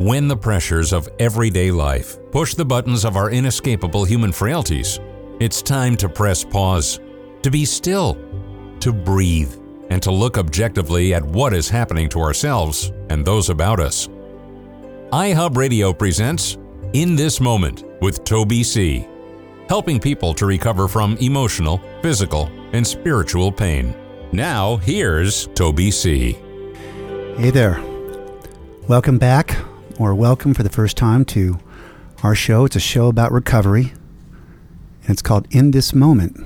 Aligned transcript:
When 0.00 0.28
the 0.28 0.36
pressures 0.36 0.94
of 0.94 1.10
everyday 1.18 1.70
life 1.70 2.16
push 2.32 2.54
the 2.54 2.64
buttons 2.64 3.04
of 3.04 3.18
our 3.18 3.30
inescapable 3.30 4.06
human 4.06 4.32
frailties, 4.32 4.98
it's 5.40 5.60
time 5.60 5.94
to 5.98 6.08
press 6.08 6.42
pause, 6.42 6.98
to 7.42 7.50
be 7.50 7.66
still, 7.66 8.16
to 8.80 8.94
breathe, 8.94 9.54
and 9.90 10.02
to 10.02 10.10
look 10.10 10.38
objectively 10.38 11.12
at 11.12 11.22
what 11.22 11.52
is 11.52 11.68
happening 11.68 12.08
to 12.08 12.20
ourselves 12.20 12.92
and 13.10 13.26
those 13.26 13.50
about 13.50 13.78
us. 13.78 14.08
iHub 15.12 15.58
Radio 15.58 15.92
presents 15.92 16.56
In 16.94 17.14
This 17.14 17.38
Moment 17.38 17.84
with 18.00 18.24
Toby 18.24 18.62
C., 18.62 19.06
helping 19.68 20.00
people 20.00 20.32
to 20.32 20.46
recover 20.46 20.88
from 20.88 21.18
emotional, 21.18 21.78
physical, 22.00 22.48
and 22.72 22.86
spiritual 22.86 23.52
pain. 23.52 23.94
Now, 24.32 24.78
here's 24.78 25.48
Toby 25.48 25.90
C. 25.90 26.38
Hey 27.36 27.50
there. 27.50 27.84
Welcome 28.88 29.18
back, 29.18 29.58
or 30.00 30.14
welcome 30.14 30.54
for 30.54 30.62
the 30.62 30.70
first 30.70 30.96
time 30.96 31.26
to 31.26 31.58
our 32.22 32.34
show. 32.34 32.64
It's 32.64 32.74
a 32.74 32.80
show 32.80 33.08
about 33.08 33.30
recovery, 33.32 33.92
and 35.02 35.10
it's 35.10 35.20
called 35.20 35.46
In 35.50 35.72
This 35.72 35.92
Moment. 35.92 36.38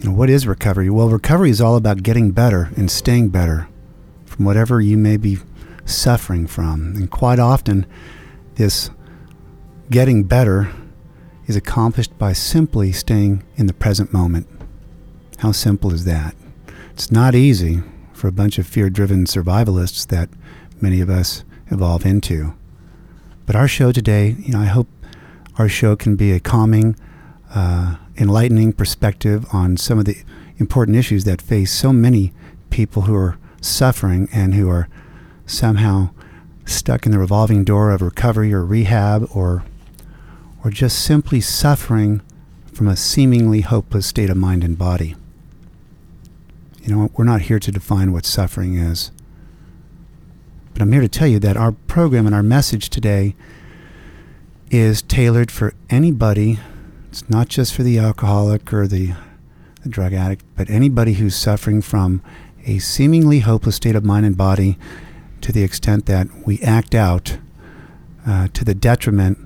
You 0.00 0.08
know, 0.08 0.16
what 0.16 0.30
is 0.30 0.46
recovery? 0.46 0.88
Well, 0.88 1.10
recovery 1.10 1.50
is 1.50 1.60
all 1.60 1.76
about 1.76 2.02
getting 2.02 2.30
better 2.30 2.70
and 2.74 2.90
staying 2.90 3.28
better 3.28 3.68
from 4.24 4.46
whatever 4.46 4.80
you 4.80 4.96
may 4.96 5.18
be 5.18 5.36
suffering 5.84 6.46
from. 6.46 6.94
And 6.96 7.10
quite 7.10 7.38
often, 7.38 7.84
this 8.54 8.88
getting 9.90 10.24
better 10.24 10.72
is 11.46 11.54
accomplished 11.54 12.16
by 12.16 12.32
simply 12.32 12.92
staying 12.92 13.42
in 13.56 13.66
the 13.66 13.74
present 13.74 14.10
moment. 14.10 14.48
How 15.40 15.52
simple 15.52 15.92
is 15.92 16.06
that? 16.06 16.34
It's 16.94 17.12
not 17.12 17.34
easy 17.34 17.82
for 18.14 18.28
a 18.28 18.32
bunch 18.32 18.56
of 18.56 18.66
fear 18.66 18.88
driven 18.88 19.26
survivalists 19.26 20.06
that 20.06 20.30
many 20.80 21.02
of 21.02 21.10
us 21.10 21.44
evolve 21.70 22.04
into. 22.06 22.54
But 23.46 23.56
our 23.56 23.68
show 23.68 23.92
today, 23.92 24.36
you 24.38 24.52
know, 24.52 24.60
I 24.60 24.66
hope 24.66 24.88
our 25.58 25.68
show 25.68 25.96
can 25.96 26.16
be 26.16 26.32
a 26.32 26.40
calming, 26.40 26.96
uh, 27.54 27.96
enlightening 28.16 28.72
perspective 28.72 29.46
on 29.52 29.76
some 29.76 29.98
of 29.98 30.04
the 30.04 30.22
important 30.58 30.96
issues 30.96 31.24
that 31.24 31.42
face 31.42 31.72
so 31.72 31.92
many 31.92 32.32
people 32.70 33.02
who 33.02 33.14
are 33.14 33.38
suffering 33.60 34.28
and 34.32 34.54
who 34.54 34.68
are 34.68 34.88
somehow 35.46 36.10
stuck 36.64 37.06
in 37.06 37.12
the 37.12 37.18
revolving 37.18 37.64
door 37.64 37.90
of 37.90 38.00
recovery 38.02 38.52
or 38.52 38.64
rehab 38.64 39.28
or 39.34 39.64
or 40.64 40.70
just 40.70 40.98
simply 40.98 41.40
suffering 41.40 42.22
from 42.72 42.88
a 42.88 42.96
seemingly 42.96 43.60
hopeless 43.60 44.06
state 44.06 44.30
of 44.30 44.36
mind 44.36 44.64
and 44.64 44.78
body. 44.78 45.14
You 46.82 46.94
know, 46.94 47.10
we're 47.14 47.24
not 47.24 47.42
here 47.42 47.58
to 47.58 47.70
define 47.70 48.12
what 48.12 48.24
suffering 48.24 48.74
is. 48.74 49.10
But 50.74 50.82
I'm 50.82 50.90
here 50.90 51.02
to 51.02 51.08
tell 51.08 51.28
you 51.28 51.38
that 51.38 51.56
our 51.56 51.70
program 51.70 52.26
and 52.26 52.34
our 52.34 52.42
message 52.42 52.90
today 52.90 53.36
is 54.72 55.02
tailored 55.02 55.52
for 55.52 55.72
anybody. 55.88 56.58
It's 57.08 57.30
not 57.30 57.48
just 57.48 57.72
for 57.72 57.84
the 57.84 58.00
alcoholic 58.00 58.72
or 58.72 58.88
the, 58.88 59.14
the 59.84 59.88
drug 59.88 60.12
addict, 60.12 60.44
but 60.56 60.68
anybody 60.68 61.12
who's 61.14 61.36
suffering 61.36 61.80
from 61.80 62.22
a 62.66 62.80
seemingly 62.80 63.38
hopeless 63.38 63.76
state 63.76 63.94
of 63.94 64.04
mind 64.04 64.26
and 64.26 64.36
body 64.36 64.76
to 65.42 65.52
the 65.52 65.62
extent 65.62 66.06
that 66.06 66.26
we 66.44 66.60
act 66.60 66.92
out 66.92 67.38
uh, 68.26 68.48
to 68.48 68.64
the 68.64 68.74
detriment 68.74 69.38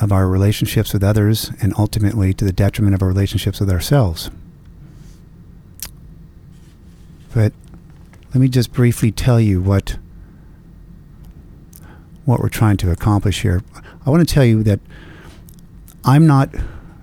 of 0.00 0.12
our 0.12 0.28
relationships 0.28 0.92
with 0.92 1.02
others 1.02 1.50
and 1.60 1.74
ultimately 1.76 2.32
to 2.32 2.44
the 2.44 2.52
detriment 2.52 2.94
of 2.94 3.02
our 3.02 3.08
relationships 3.08 3.58
with 3.58 3.70
ourselves. 3.70 4.30
But 7.34 7.52
let 8.28 8.36
me 8.36 8.46
just 8.46 8.72
briefly 8.72 9.10
tell 9.10 9.40
you 9.40 9.60
what 9.60 9.98
what 12.26 12.40
we're 12.40 12.50
trying 12.50 12.76
to 12.76 12.90
accomplish 12.90 13.42
here. 13.42 13.62
I 14.04 14.10
want 14.10 14.28
to 14.28 14.34
tell 14.34 14.44
you 14.44 14.62
that 14.64 14.80
I'm 16.04 16.26
not 16.26 16.54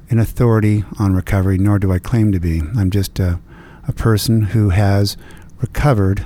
an 0.09 0.19
authority 0.19 0.84
on 1.00 1.16
recovery, 1.16 1.57
nor 1.57 1.79
do 1.79 1.91
I 1.91 1.97
claim 1.97 2.31
to 2.34 2.39
be. 2.39 2.61
I'm 2.78 2.91
just 2.91 3.19
a, 3.19 3.39
a 3.88 3.94
person 3.94 4.44
who 4.44 4.69
has 4.69 5.17
recovered 5.59 6.25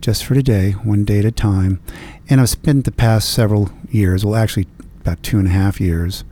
just 0.00 0.24
for 0.24 0.34
today, 0.34 0.72
one 0.72 1.04
day 1.04 1.18
at 1.18 1.24
a 1.24 1.30
time. 1.30 1.80
And 2.28 2.40
I've 2.40 2.48
spent 2.48 2.84
the 2.84 2.92
past 2.92 3.32
several 3.32 3.70
years, 3.90 4.24
well, 4.24 4.36
actually, 4.36 4.66
about 5.00 5.22
two 5.22 5.38
and 5.38 5.46
a 5.46 5.50
half 5.50 5.80
years, 5.80 6.24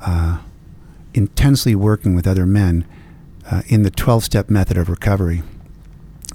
uh, 0.00 0.38
intensely 1.12 1.74
working 1.74 2.14
with 2.14 2.26
other 2.26 2.46
men 2.46 2.86
uh, 3.50 3.62
in 3.66 3.82
the 3.82 3.90
12 3.90 4.24
step 4.24 4.48
method 4.48 4.76
of 4.76 4.88
recovery. 4.88 5.42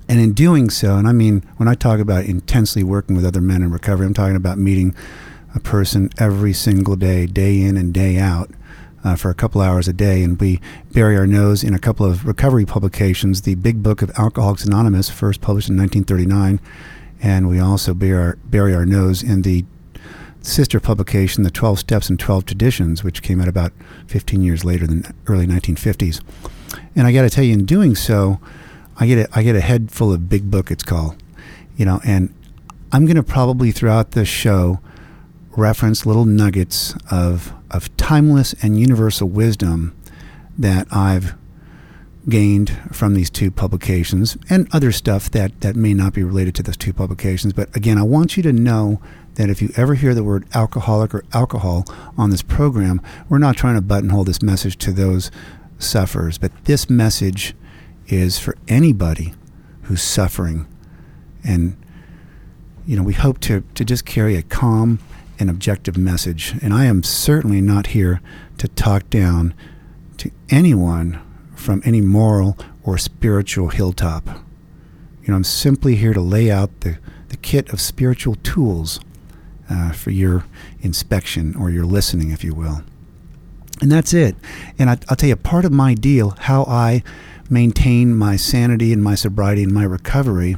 And 0.07 0.19
in 0.19 0.33
doing 0.33 0.69
so, 0.69 0.97
and 0.97 1.07
I 1.07 1.13
mean, 1.13 1.43
when 1.57 1.67
I 1.67 1.73
talk 1.73 1.99
about 1.99 2.25
intensely 2.25 2.83
working 2.83 3.15
with 3.15 3.25
other 3.25 3.41
men 3.41 3.63
in 3.63 3.71
recovery, 3.71 4.05
I'm 4.05 4.13
talking 4.13 4.35
about 4.35 4.57
meeting 4.57 4.95
a 5.55 5.59
person 5.59 6.09
every 6.17 6.53
single 6.53 6.95
day, 6.95 7.25
day 7.25 7.61
in 7.61 7.77
and 7.77 7.93
day 7.93 8.17
out, 8.17 8.51
uh, 9.03 9.15
for 9.15 9.29
a 9.29 9.35
couple 9.35 9.61
hours 9.61 9.87
a 9.87 9.93
day. 9.93 10.23
And 10.23 10.39
we 10.39 10.59
bury 10.91 11.15
our 11.15 11.27
nose 11.27 11.63
in 11.63 11.73
a 11.73 11.79
couple 11.79 12.05
of 12.05 12.25
recovery 12.25 12.65
publications 12.65 13.43
the 13.43 13.55
Big 13.55 13.81
Book 13.81 14.01
of 14.01 14.11
Alcoholics 14.17 14.65
Anonymous, 14.65 15.09
first 15.09 15.41
published 15.41 15.69
in 15.69 15.77
1939. 15.77 16.59
And 17.21 17.47
we 17.47 17.59
also 17.59 17.93
bury 17.93 18.21
our, 18.21 18.35
bury 18.45 18.75
our 18.75 18.85
nose 18.85 19.23
in 19.23 19.43
the 19.43 19.65
sister 20.41 20.79
publication, 20.79 21.43
The 21.43 21.51
12 21.51 21.79
Steps 21.79 22.09
and 22.09 22.19
12 22.19 22.45
Traditions, 22.45 23.03
which 23.03 23.21
came 23.21 23.41
out 23.41 23.47
about 23.47 23.73
15 24.07 24.41
years 24.41 24.63
later 24.65 24.85
than 24.85 25.05
early 25.27 25.47
1950s. 25.47 26.21
And 26.95 27.07
I 27.07 27.13
got 27.13 27.23
to 27.23 27.29
tell 27.29 27.43
you, 27.43 27.53
in 27.53 27.65
doing 27.65 27.95
so, 27.95 28.39
I 28.97 29.07
get 29.07 29.29
a, 29.29 29.37
I 29.37 29.43
get 29.43 29.55
a 29.55 29.61
head 29.61 29.91
full 29.91 30.13
of 30.13 30.29
big 30.29 30.49
book. 30.49 30.71
It's 30.71 30.83
called, 30.83 31.21
you 31.75 31.85
know, 31.85 31.99
and 32.05 32.33
I'm 32.91 33.05
going 33.05 33.17
to 33.17 33.23
probably 33.23 33.71
throughout 33.71 34.11
the 34.11 34.25
show 34.25 34.79
reference 35.57 36.05
little 36.05 36.25
nuggets 36.25 36.95
of 37.09 37.53
of 37.71 37.95
timeless 37.97 38.53
and 38.61 38.79
universal 38.79 39.27
wisdom 39.27 39.95
that 40.57 40.87
I've 40.91 41.35
gained 42.27 42.77
from 42.91 43.13
these 43.13 43.29
two 43.29 43.51
publications 43.51 44.37
and 44.49 44.67
other 44.73 44.91
stuff 44.91 45.29
that 45.31 45.61
that 45.61 45.75
may 45.75 45.93
not 45.93 46.13
be 46.13 46.23
related 46.23 46.55
to 46.55 46.63
those 46.63 46.77
two 46.77 46.93
publications. 46.93 47.53
But 47.53 47.75
again, 47.75 47.97
I 47.97 48.03
want 48.03 48.37
you 48.37 48.43
to 48.43 48.53
know 48.53 49.01
that 49.35 49.49
if 49.49 49.61
you 49.61 49.69
ever 49.75 49.95
hear 49.95 50.13
the 50.15 50.23
word 50.23 50.47
alcoholic 50.53 51.13
or 51.13 51.23
alcohol 51.33 51.85
on 52.17 52.29
this 52.29 52.41
program, 52.41 53.01
we're 53.29 53.37
not 53.37 53.57
trying 53.57 53.75
to 53.75 53.81
buttonhole 53.81 54.23
this 54.23 54.41
message 54.41 54.77
to 54.77 54.91
those 54.91 55.29
sufferers, 55.77 56.37
but 56.37 56.51
this 56.65 56.89
message 56.89 57.53
is 58.07 58.39
for 58.39 58.55
anybody 58.67 59.33
who's 59.83 60.01
suffering. 60.01 60.67
And, 61.43 61.77
you 62.85 62.95
know, 62.95 63.03
we 63.03 63.13
hope 63.13 63.39
to, 63.41 63.63
to 63.75 63.85
just 63.85 64.05
carry 64.05 64.35
a 64.35 64.43
calm 64.43 64.99
and 65.39 65.49
objective 65.49 65.97
message. 65.97 66.55
And 66.61 66.73
I 66.73 66.85
am 66.85 67.03
certainly 67.03 67.61
not 67.61 67.87
here 67.87 68.21
to 68.57 68.67
talk 68.67 69.09
down 69.09 69.53
to 70.17 70.31
anyone 70.49 71.21
from 71.55 71.81
any 71.85 72.01
moral 72.01 72.57
or 72.83 72.97
spiritual 72.97 73.69
hilltop. 73.69 74.27
You 74.27 75.29
know, 75.29 75.35
I'm 75.35 75.43
simply 75.43 75.95
here 75.95 76.13
to 76.13 76.21
lay 76.21 76.51
out 76.51 76.81
the, 76.81 76.99
the 77.29 77.37
kit 77.37 77.69
of 77.73 77.81
spiritual 77.81 78.35
tools 78.35 78.99
uh, 79.69 79.91
for 79.91 80.11
your 80.11 80.45
inspection 80.81 81.55
or 81.55 81.71
your 81.71 81.85
listening, 81.85 82.31
if 82.31 82.43
you 82.43 82.53
will. 82.53 82.83
And 83.81 83.91
that's 83.91 84.13
it. 84.13 84.35
And 84.77 84.89
I, 84.89 84.97
will 85.09 85.15
tell 85.15 85.29
you, 85.29 85.35
part 85.35 85.65
of 85.65 85.71
my 85.71 85.95
deal, 85.95 86.35
how 86.39 86.63
I 86.63 87.03
maintain 87.49 88.15
my 88.15 88.35
sanity 88.35 88.91
and 88.91 89.03
my 89.03 89.15
sobriety 89.15 89.63
and 89.63 89.73
my 89.73 89.83
recovery 89.83 90.57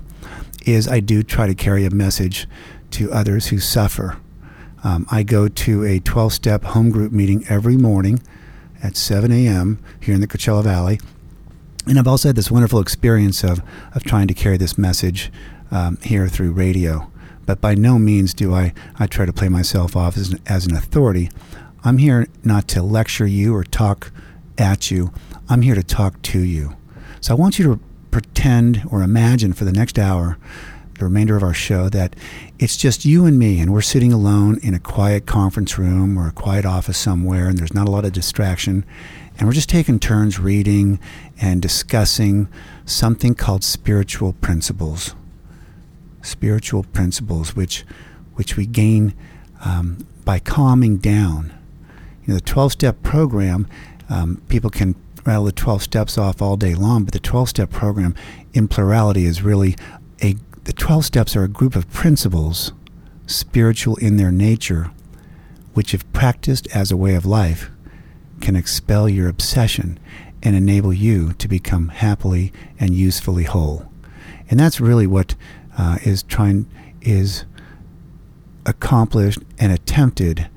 is 0.66 0.88
I 0.88 1.00
do 1.00 1.24
try 1.24 1.48
to 1.48 1.56
carry 1.56 1.86
a 1.86 1.90
message 1.90 2.48
to 2.92 3.12
others 3.12 3.48
who 3.48 3.60
suffer. 3.60 4.18
Um, 4.84 5.06
I 5.12 5.24
go 5.24 5.48
to 5.48 5.84
a 5.84 6.00
12 6.00 6.34
step 6.34 6.64
home 6.64 6.90
group 6.90 7.12
meeting 7.12 7.46
every 7.50 7.78
morning 7.78 8.22
at 8.82 8.96
7 8.96 9.32
a.m. 9.32 9.80
here 10.00 10.14
in 10.14 10.22
the 10.22 10.28
Coachella 10.28 10.64
Valley. 10.64 11.00
And 11.88 11.98
I've 11.98 12.08
also 12.08 12.30
had 12.30 12.36
this 12.36 12.52
wonderful 12.52 12.80
experience 12.80 13.44
of, 13.44 13.62
of 13.94 14.04
trying 14.04 14.28
to 14.28 14.34
carry 14.34 14.58
this 14.58 14.78
message 14.78 15.32
um, 15.72 15.98
here 16.04 16.28
through 16.28 16.52
radio. 16.52 17.10
But 17.46 17.62
by 17.62 17.76
no 17.76 17.98
means 17.98 18.34
do 18.34 18.54
I, 18.54 18.74
I 19.00 19.08
try 19.08 19.26
to 19.26 19.34
play 19.34 19.48
myself 19.48 19.96
off 19.96 20.18
as 20.18 20.34
an, 20.34 20.40
as 20.46 20.66
an 20.66 20.76
authority. 20.76 21.32
I'm 21.84 21.98
here 21.98 22.28
not 22.44 22.68
to 22.70 22.84
lecture 22.84 23.26
you 23.26 23.56
or 23.56 23.64
talk 23.64 24.12
at 24.58 24.92
you. 24.92 25.14
I'm 25.50 25.62
here 25.62 25.76
to 25.76 25.84
talk 25.84 26.22
to 26.24 26.40
you. 26.40 26.76
So 27.22 27.34
I 27.34 27.38
want 27.38 27.58
you 27.58 27.66
to 27.66 27.80
pretend 28.12 28.84
or 28.92 29.02
imagine 29.02 29.54
for 29.54 29.64
the 29.64 29.72
next 29.72 29.98
hour, 29.98 30.38
the 31.00 31.06
remainder 31.06 31.38
of 31.38 31.44
our 31.44 31.54
show, 31.54 31.88
that 31.90 32.18
it's 32.60 32.76
just 32.76 33.06
you 33.06 33.26
and 33.26 33.40
me, 33.40 33.62
and 33.62 33.72
we're 33.72 33.82
sitting 33.82 34.12
alone 34.12 34.60
in 34.62 34.74
a 34.74 34.80
quiet 34.80 35.26
conference 35.26 35.78
room 35.78 36.18
or 36.18 36.28
a 36.28 36.34
quiet 36.34 36.66
office 36.66 36.98
somewhere, 36.98 37.48
and 37.48 37.58
there's 37.58 37.74
not 37.74 37.88
a 37.88 37.92
lot 37.92 38.04
of 38.04 38.12
distraction. 38.12 38.84
And 39.38 39.48
we're 39.48 39.54
just 39.54 39.70
taking 39.70 40.00
turns 40.00 40.38
reading 40.38 41.00
and 41.40 41.62
discussing 41.62 42.50
something 42.86 43.34
called 43.34 43.64
spiritual 43.64 44.34
principles. 44.34 45.16
Spiritual 46.22 46.84
principles, 46.84 47.56
which, 47.56 47.86
which 48.34 48.58
we 48.58 48.66
gain 48.66 49.14
um, 49.64 50.06
by 50.26 50.40
calming 50.40 50.98
down. 50.98 51.58
You 52.26 52.34
know, 52.34 52.36
the 52.36 52.42
12 52.42 52.74
step 52.74 53.02
program 53.02 53.68
um, 54.10 54.42
people 54.50 54.70
can 54.70 54.96
rattle 55.28 55.44
the 55.44 55.52
12 55.52 55.84
steps 55.84 56.18
off 56.18 56.42
all 56.42 56.56
day 56.56 56.74
long, 56.74 57.04
but 57.04 57.14
the 57.14 57.20
12 57.20 57.50
step 57.50 57.70
program 57.70 58.16
in 58.54 58.68
plurality 58.68 59.26
is 59.26 59.44
really 59.44 59.76
a 60.24 60.36
the 60.64 60.74
12 60.74 61.06
steps 61.06 61.36
are 61.36 61.44
a 61.44 61.50
group 61.50 61.76
of 61.76 61.90
principles, 61.90 62.74
spiritual 63.26 63.96
in 63.98 64.18
their 64.18 64.32
nature, 64.32 64.92
which, 65.74 65.94
if 65.94 66.12
practiced 66.12 66.68
as 66.76 66.92
a 66.92 66.98
way 66.98 67.16
of 67.16 67.26
life, 67.26 67.70
can 68.42 68.56
expel 68.56 69.08
your 69.08 69.30
obsession 69.30 69.98
and 70.44 70.56
enable 70.56 70.94
you 70.94 71.34
to 71.34 71.48
become 71.48 71.88
happily 71.88 72.52
and 72.80 72.94
usefully 72.94 73.44
whole. 73.44 73.90
And 74.50 74.60
that's 74.60 74.82
really 74.82 75.08
what 75.08 75.36
uh, 75.78 76.00
is 76.04 76.24
trying 76.24 76.68
is 77.02 77.46
accomplished 78.66 79.40
and 79.58 79.72
attempted 79.72 80.50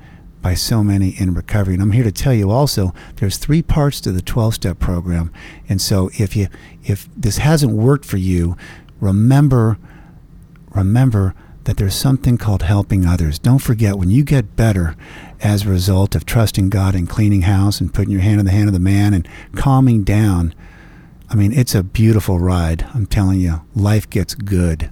by 0.42 0.54
so 0.54 0.82
many 0.82 1.10
in 1.10 1.34
recovery. 1.34 1.74
And 1.74 1.82
I'm 1.82 1.92
here 1.92 2.04
to 2.04 2.12
tell 2.12 2.32
you 2.32 2.50
also 2.50 2.94
there's 3.16 3.36
three 3.36 3.62
parts 3.62 4.00
to 4.02 4.12
the 4.12 4.22
12 4.22 4.54
step 4.54 4.78
program. 4.78 5.32
And 5.68 5.80
so 5.80 6.10
if 6.18 6.34
you 6.36 6.48
if 6.84 7.08
this 7.16 7.38
hasn't 7.38 7.72
worked 7.72 8.04
for 8.04 8.16
you, 8.16 8.56
remember 9.00 9.78
remember 10.74 11.34
that 11.64 11.76
there's 11.76 11.94
something 11.94 12.38
called 12.38 12.62
helping 12.62 13.04
others. 13.04 13.38
Don't 13.38 13.58
forget 13.58 13.96
when 13.96 14.10
you 14.10 14.24
get 14.24 14.56
better 14.56 14.96
as 15.40 15.64
a 15.64 15.68
result 15.68 16.14
of 16.14 16.24
trusting 16.24 16.70
God 16.70 16.94
and 16.94 17.08
cleaning 17.08 17.42
house 17.42 17.80
and 17.80 17.92
putting 17.92 18.10
your 18.10 18.22
hand 18.22 18.40
in 18.40 18.46
the 18.46 18.52
hand 18.52 18.68
of 18.68 18.72
the 18.72 18.80
man 18.80 19.12
and 19.12 19.28
calming 19.54 20.02
down. 20.02 20.54
I 21.28 21.34
mean, 21.34 21.52
it's 21.52 21.74
a 21.74 21.82
beautiful 21.82 22.38
ride. 22.38 22.86
I'm 22.94 23.06
telling 23.06 23.40
you, 23.40 23.62
life 23.74 24.08
gets 24.08 24.34
good. 24.34 24.90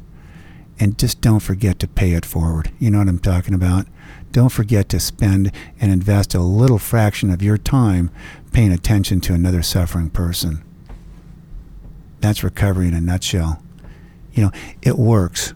And 0.78 0.96
just 0.96 1.20
don't 1.20 1.40
forget 1.40 1.80
to 1.80 1.88
pay 1.88 2.12
it 2.12 2.24
forward. 2.24 2.70
You 2.78 2.90
know 2.92 2.98
what 2.98 3.08
I'm 3.08 3.18
talking 3.18 3.54
about? 3.54 3.88
Don't 4.32 4.50
forget 4.50 4.88
to 4.90 5.00
spend 5.00 5.52
and 5.80 5.92
invest 5.92 6.34
a 6.34 6.40
little 6.40 6.78
fraction 6.78 7.30
of 7.30 7.42
your 7.42 7.58
time 7.58 8.10
paying 8.52 8.72
attention 8.72 9.20
to 9.22 9.34
another 9.34 9.62
suffering 9.62 10.10
person. 10.10 10.62
That's 12.20 12.42
recovery 12.42 12.88
in 12.88 12.94
a 12.94 13.00
nutshell. 13.00 13.62
You 14.32 14.44
know, 14.44 14.52
it 14.82 14.98
works. 14.98 15.54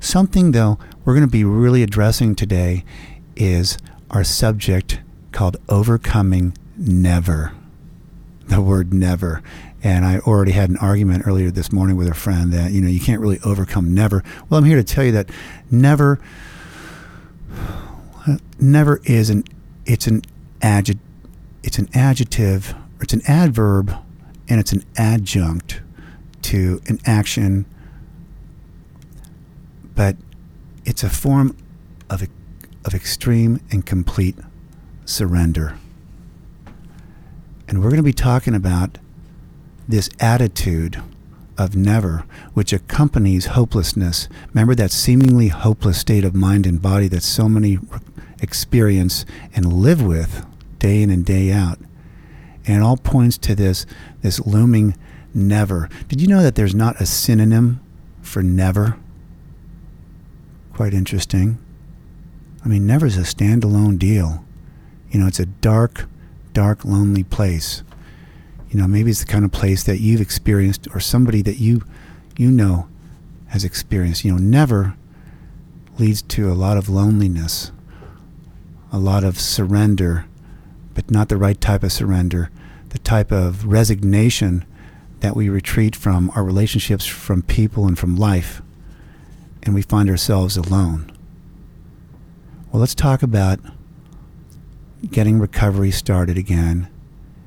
Something, 0.00 0.52
though, 0.52 0.78
we're 1.04 1.14
going 1.14 1.26
to 1.26 1.30
be 1.30 1.44
really 1.44 1.82
addressing 1.82 2.34
today 2.34 2.84
is 3.36 3.78
our 4.10 4.24
subject 4.24 5.00
called 5.32 5.56
overcoming 5.68 6.56
never. 6.76 7.52
The 8.46 8.60
word 8.60 8.92
never. 8.92 9.42
And 9.82 10.04
I 10.04 10.18
already 10.18 10.52
had 10.52 10.70
an 10.70 10.76
argument 10.78 11.26
earlier 11.26 11.50
this 11.50 11.72
morning 11.72 11.96
with 11.96 12.08
a 12.08 12.14
friend 12.14 12.52
that, 12.52 12.72
you 12.72 12.80
know, 12.80 12.88
you 12.88 13.00
can't 13.00 13.20
really 13.20 13.40
overcome 13.44 13.94
never. 13.94 14.22
Well, 14.48 14.58
I'm 14.58 14.64
here 14.64 14.76
to 14.76 14.84
tell 14.84 15.04
you 15.04 15.12
that 15.12 15.30
never 15.70 16.20
never 18.58 19.00
is 19.04 19.30
an 19.30 19.44
it's 19.84 20.06
an 20.06 20.22
adjective 20.62 21.02
it's 21.62 21.78
an 21.78 21.88
adjective 21.94 22.74
it's 23.00 23.12
an 23.12 23.22
adverb 23.26 23.94
and 24.48 24.60
it's 24.60 24.72
an 24.72 24.84
adjunct 24.96 25.80
to 26.42 26.80
an 26.86 26.98
action 27.06 27.64
but 29.94 30.16
it's 30.84 31.02
a 31.02 31.10
form 31.10 31.56
of 32.10 32.26
of 32.84 32.94
extreme 32.94 33.60
and 33.70 33.86
complete 33.86 34.36
surrender 35.04 35.78
and 37.68 37.82
we're 37.82 37.90
going 37.90 37.96
to 37.96 38.02
be 38.02 38.12
talking 38.12 38.54
about 38.54 38.98
this 39.88 40.08
attitude 40.20 41.02
of 41.56 41.76
never, 41.76 42.24
which 42.52 42.72
accompanies 42.72 43.46
hopelessness. 43.46 44.28
Remember 44.52 44.74
that 44.74 44.90
seemingly 44.90 45.48
hopeless 45.48 45.98
state 45.98 46.24
of 46.24 46.34
mind 46.34 46.66
and 46.66 46.80
body 46.80 47.08
that 47.08 47.22
so 47.22 47.48
many 47.48 47.78
experience 48.44 49.26
and 49.54 49.72
live 49.72 50.00
with 50.00 50.46
day 50.78 51.02
in 51.02 51.10
and 51.10 51.24
day 51.24 51.50
out. 51.50 51.78
And 52.66 52.76
it 52.76 52.82
all 52.82 52.96
points 52.96 53.36
to 53.38 53.54
this, 53.54 53.84
this 54.22 54.38
looming 54.46 54.96
never. 55.34 55.88
Did 56.08 56.20
you 56.20 56.28
know 56.28 56.42
that 56.42 56.54
there's 56.54 56.74
not 56.74 57.00
a 57.00 57.06
synonym 57.06 57.80
for 58.22 58.42
never? 58.42 58.96
Quite 60.72 60.94
interesting. 60.94 61.58
I 62.64 62.68
mean, 62.68 62.86
never 62.86 63.06
is 63.06 63.18
a 63.18 63.22
standalone 63.22 63.98
deal. 63.98 64.44
You 65.10 65.20
know, 65.20 65.26
it's 65.26 65.40
a 65.40 65.46
dark, 65.46 66.06
dark, 66.52 66.84
lonely 66.84 67.24
place. 67.24 67.82
You 68.70 68.80
know, 68.80 68.88
maybe 68.88 69.10
it's 69.10 69.20
the 69.20 69.26
kind 69.26 69.44
of 69.44 69.52
place 69.52 69.84
that 69.84 70.00
you've 70.00 70.20
experienced 70.20 70.88
or 70.94 71.00
somebody 71.00 71.42
that 71.42 71.58
you 71.58 71.82
you 72.36 72.50
know 72.50 72.88
has 73.48 73.64
experienced. 73.64 74.24
You 74.24 74.32
know, 74.32 74.38
never 74.38 74.96
leads 75.98 76.22
to 76.22 76.50
a 76.50 76.54
lot 76.54 76.76
of 76.76 76.88
loneliness, 76.88 77.70
a 78.94 78.98
lot 78.98 79.24
of 79.24 79.40
surrender, 79.40 80.24
but 80.94 81.10
not 81.10 81.28
the 81.28 81.36
right 81.36 81.60
type 81.60 81.82
of 81.82 81.90
surrender, 81.90 82.48
the 82.90 82.98
type 83.00 83.32
of 83.32 83.66
resignation 83.66 84.64
that 85.18 85.34
we 85.34 85.48
retreat 85.48 85.96
from 85.96 86.30
our 86.36 86.44
relationships 86.44 87.04
from 87.04 87.42
people 87.42 87.88
and 87.88 87.98
from 87.98 88.14
life, 88.14 88.62
and 89.64 89.74
we 89.74 89.82
find 89.82 90.08
ourselves 90.08 90.56
alone. 90.56 91.10
Well, 92.70 92.78
let's 92.78 92.94
talk 92.94 93.24
about 93.24 93.58
getting 95.10 95.40
recovery 95.40 95.90
started 95.90 96.38
again 96.38 96.88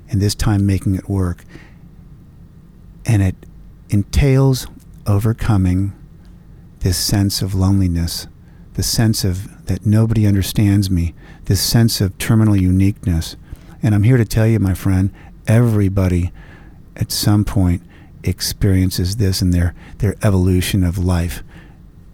and 0.10 0.22
this 0.22 0.36
time 0.36 0.66
making 0.66 0.96
it 0.96 1.08
work. 1.08 1.46
And 3.06 3.22
it 3.22 3.36
entails 3.90 4.68
overcoming 5.06 5.94
this 6.80 6.98
sense 6.98 7.42
of 7.42 7.56
loneliness, 7.56 8.28
the 8.74 8.84
sense 8.84 9.24
of 9.24 9.66
that 9.68 9.86
nobody 9.86 10.28
understands 10.28 10.90
me, 10.92 11.14
this 11.48 11.62
sense 11.62 12.02
of 12.02 12.18
terminal 12.18 12.56
uniqueness. 12.56 13.36
And 13.82 13.96
I'm 13.96 14.04
here 14.04 14.18
to 14.18 14.26
tell 14.26 14.46
you, 14.46 14.60
my 14.60 14.74
friend, 14.74 15.14
everybody 15.48 16.32
at 16.96 17.12
some 17.12 17.46
point 17.46 17.82
experiences 18.24 19.16
this 19.16 19.42
in 19.42 19.52
their, 19.52 19.74
their 20.00 20.16
evolution 20.22 20.84
of 20.84 20.98
life. 20.98 21.44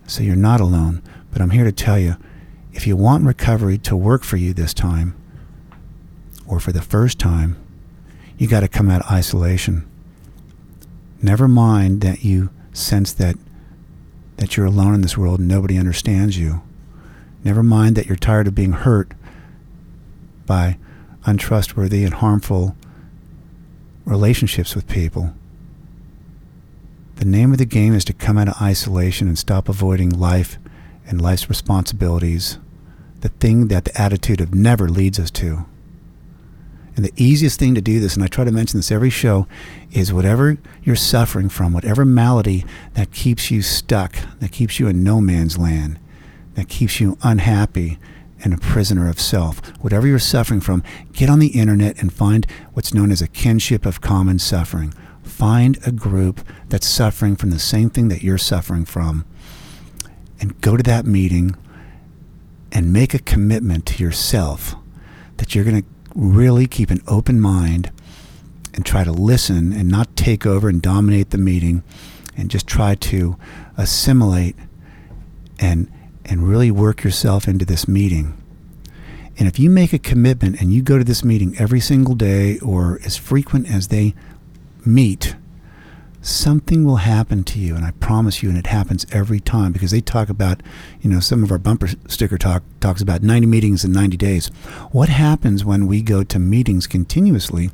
So 0.05 0.21
you're 0.21 0.35
not 0.35 0.61
alone. 0.61 1.01
But 1.31 1.41
I'm 1.41 1.49
here 1.49 1.63
to 1.63 1.71
tell 1.71 1.97
you 1.97 2.15
if 2.73 2.85
you 2.85 2.95
want 2.95 3.25
recovery 3.25 3.77
to 3.79 3.95
work 3.95 4.23
for 4.23 4.37
you 4.37 4.53
this 4.53 4.73
time, 4.73 5.15
or 6.47 6.59
for 6.59 6.71
the 6.71 6.81
first 6.81 7.17
time, 7.17 7.57
you 8.37 8.47
got 8.47 8.59
to 8.59 8.67
come 8.67 8.89
out 8.89 9.01
of 9.01 9.11
isolation. 9.11 9.87
Never 11.21 11.47
mind 11.47 12.01
that 12.01 12.23
you 12.23 12.49
sense 12.73 13.13
that 13.13 13.35
that 14.37 14.57
you're 14.57 14.65
alone 14.65 14.93
in 14.93 15.01
this 15.01 15.17
world 15.17 15.39
and 15.39 15.47
nobody 15.47 15.77
understands 15.77 16.37
you. 16.37 16.61
Never 17.43 17.63
mind 17.63 17.95
that 17.95 18.07
you're 18.07 18.15
tired 18.15 18.47
of 18.47 18.55
being 18.55 18.71
hurt 18.71 19.13
by 20.45 20.77
untrustworthy 21.25 22.03
and 22.03 22.15
harmful 22.15 22.75
relationships 24.05 24.75
with 24.75 24.87
people. 24.87 25.33
The 27.15 27.25
name 27.25 27.51
of 27.51 27.57
the 27.57 27.65
game 27.65 27.93
is 27.93 28.03
to 28.05 28.13
come 28.13 28.37
out 28.37 28.49
of 28.49 28.61
isolation 28.61 29.27
and 29.27 29.37
stop 29.37 29.69
avoiding 29.69 30.09
life 30.09 30.57
and 31.07 31.21
life's 31.21 31.49
responsibilities, 31.49 32.57
the 33.21 33.29
thing 33.29 33.67
that 33.67 33.85
the 33.85 34.01
attitude 34.01 34.41
of 34.41 34.53
never 34.53 34.89
leads 34.89 35.19
us 35.19 35.31
to. 35.31 35.65
And 36.95 37.05
the 37.05 37.13
easiest 37.15 37.59
thing 37.59 37.73
to 37.75 37.81
do 37.81 37.99
this, 37.99 38.15
and 38.15 38.23
I 38.23 38.27
try 38.27 38.43
to 38.43 38.51
mention 38.51 38.77
this 38.77 38.91
every 38.91 39.09
show, 39.09 39.47
is 39.91 40.13
whatever 40.13 40.57
you're 40.83 40.95
suffering 40.95 41.49
from, 41.49 41.73
whatever 41.73 42.05
malady 42.05 42.65
that 42.93 43.11
keeps 43.11 43.49
you 43.49 43.61
stuck, 43.61 44.15
that 44.39 44.51
keeps 44.51 44.79
you 44.79 44.87
in 44.87 45.03
no 45.03 45.19
man's 45.19 45.57
land, 45.57 45.99
that 46.53 46.69
keeps 46.69 46.99
you 46.99 47.17
unhappy 47.23 47.97
and 48.43 48.53
a 48.53 48.57
prisoner 48.57 49.09
of 49.09 49.19
self, 49.19 49.59
whatever 49.81 50.05
you're 50.05 50.19
suffering 50.19 50.59
from, 50.61 50.83
get 51.13 51.29
on 51.29 51.39
the 51.39 51.59
internet 51.59 51.99
and 51.99 52.13
find 52.13 52.45
what's 52.73 52.93
known 52.93 53.11
as 53.11 53.21
a 53.21 53.27
kinship 53.27 53.85
of 53.85 54.01
common 54.01 54.37
suffering. 54.37 54.93
Find 55.23 55.79
a 55.85 55.91
group 55.91 56.45
that's 56.67 56.87
suffering 56.87 57.35
from 57.37 57.49
the 57.49 57.59
same 57.59 57.89
thing 57.89 58.09
that 58.09 58.21
you're 58.21 58.37
suffering 58.37 58.85
from, 58.85 59.25
and 60.39 60.59
go 60.61 60.75
to 60.75 60.83
that 60.83 61.05
meeting 61.05 61.55
and 62.71 62.91
make 62.91 63.13
a 63.13 63.19
commitment 63.19 63.85
to 63.85 64.03
yourself 64.03 64.75
that 65.37 65.55
you're 65.55 65.63
going 65.63 65.81
to 65.81 65.87
really 66.13 66.67
keep 66.67 66.89
an 66.89 67.01
open 67.07 67.39
mind 67.39 67.91
and 68.73 68.85
try 68.85 69.03
to 69.03 69.11
listen 69.11 69.71
and 69.71 69.87
not 69.89 70.15
take 70.15 70.45
over 70.45 70.67
and 70.67 70.81
dominate 70.81 71.29
the 71.29 71.37
meeting 71.37 71.83
and 72.35 72.49
just 72.49 72.67
try 72.67 72.95
to 72.95 73.37
assimilate 73.77 74.55
and 75.59 75.91
and 76.25 76.47
really 76.47 76.71
work 76.71 77.03
yourself 77.03 77.47
into 77.47 77.65
this 77.65 77.87
meeting. 77.87 78.37
And 79.37 79.47
if 79.47 79.59
you 79.59 79.69
make 79.69 79.93
a 79.93 79.99
commitment 79.99 80.61
and 80.61 80.71
you 80.71 80.81
go 80.81 80.97
to 80.97 81.03
this 81.03 81.23
meeting 81.23 81.55
every 81.57 81.79
single 81.79 82.15
day 82.15 82.59
or 82.59 82.99
as 83.03 83.17
frequent 83.17 83.69
as 83.69 83.87
they 83.87 84.13
meet, 84.85 85.35
something 86.21 86.85
will 86.85 86.97
happen 86.97 87.43
to 87.43 87.59
you 87.59 87.75
and 87.75 87.83
i 87.83 87.91
promise 87.91 88.41
you 88.41 88.47
and 88.47 88.57
it 88.57 88.67
happens 88.67 89.05
every 89.11 89.41
time 89.41 89.73
because 89.73 89.91
they 89.91 89.99
talk 89.99 90.29
about 90.29 90.63
you 91.01 91.09
know 91.09 91.19
some 91.19 91.43
of 91.43 91.51
our 91.51 91.57
bumper 91.57 91.89
sticker 92.07 92.37
talk 92.37 92.63
talks 92.79 93.01
about 93.01 93.21
90 93.21 93.45
meetings 93.45 93.83
in 93.83 93.91
90 93.91 94.17
days. 94.17 94.47
What 94.91 95.09
happens 95.09 95.65
when 95.65 95.85
we 95.87 96.01
go 96.01 96.23
to 96.23 96.39
meetings 96.39 96.87
continuously 96.87 97.71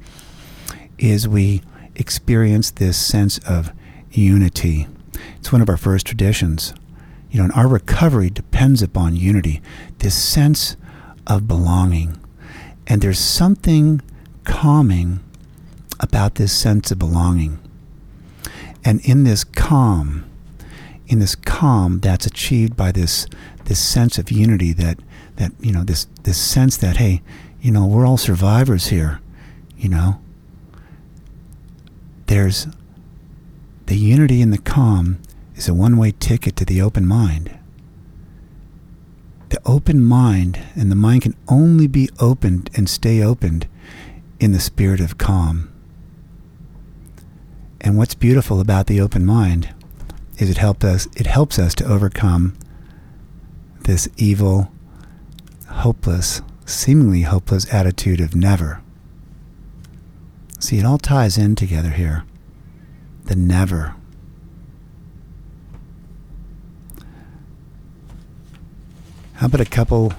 is 0.98 1.28
we 1.28 1.62
experience 1.96 2.72
this 2.72 2.98
sense 2.98 3.38
of 3.40 3.72
unity. 4.12 4.88
It's 5.38 5.52
one 5.52 5.62
of 5.62 5.70
our 5.70 5.78
first 5.78 6.08
traditions 6.08 6.74
you 7.32 7.40
know 7.40 7.46
and 7.46 7.54
our 7.54 7.68
recovery 7.68 8.30
depends 8.30 8.82
upon 8.82 9.16
unity 9.16 9.62
this 10.00 10.16
sense 10.16 10.76
of 11.28 11.48
belonging. 11.48 12.18
And 12.88 13.02
there's 13.02 13.20
something 13.20 14.02
calming 14.44 15.20
about 16.00 16.36
this 16.36 16.52
sense 16.52 16.90
of 16.90 16.98
belonging. 16.98 17.60
And 18.84 19.00
in 19.02 19.26
this 19.26 19.44
calm, 19.44 20.26
in 21.08 21.20
this 21.20 21.36
calm 21.36 22.00
that's 22.00 22.26
achieved 22.26 22.76
by 22.76 22.92
this 22.92 23.28
this 23.66 23.80
sense 23.80 24.18
of 24.18 24.32
unity 24.32 24.74
that 24.74 25.00
that 25.36 25.52
you 25.60 25.72
know 25.72 25.84
this 25.84 26.08
this 26.24 26.38
sense 26.40 26.78
that 26.78 26.98
hey 26.98 27.22
you 27.62 27.72
know 27.72 27.86
we're 27.86 28.06
all 28.06 28.18
survivors 28.18 28.88
here 28.88 29.22
you 29.80 29.90
know. 29.90 30.20
There's 32.28 32.68
the 33.88 33.96
unity 33.96 34.42
and 34.42 34.54
the 34.54 34.60
calm 34.60 35.20
is 35.60 35.70
a 35.70 35.74
one-way 35.74 36.12
ticket 36.20 36.56
to 36.56 36.66
the 36.66 36.82
open 36.82 37.06
mind 37.06 37.56
the 39.50 39.62
open 39.66 40.04
mind 40.04 40.60
and 40.76 40.92
the 40.92 40.96
mind 40.96 41.22
can 41.22 41.36
only 41.48 41.88
be 41.88 42.10
opened 42.20 42.70
and 42.76 42.90
stay 42.90 43.22
opened 43.22 43.68
in 44.40 44.52
the 44.52 44.60
spirit 44.60 45.00
of 45.00 45.18
calm 45.18 45.72
and 47.82 47.98
what's 47.98 48.16
beautiful 48.16 48.60
about 48.60 48.88
the 48.88 49.00
open 49.00 49.26
mind 49.26 49.74
is 50.40 50.50
it 50.50 50.58
helps 50.58 50.84
us 50.84 51.08
it 51.16 51.28
helps 51.28 51.60
us 51.60 51.76
to 51.76 51.86
overcome 51.86 52.56
this 53.90 54.08
evil, 54.18 54.72
hopeless, 55.68 56.44
seemingly 56.64 57.24
hopeless 57.24 57.74
attitude 57.74 58.22
of 58.22 58.36
never. 58.36 58.84
See, 60.60 60.78
it 60.78 60.86
all 60.86 61.00
ties 61.00 61.40
in 61.40 61.56
together 61.56 61.90
here. 61.90 62.24
The 63.26 63.36
never. 63.36 63.96
How 69.40 69.46
about 69.46 69.62
a 69.62 69.66
couple? 69.66 70.12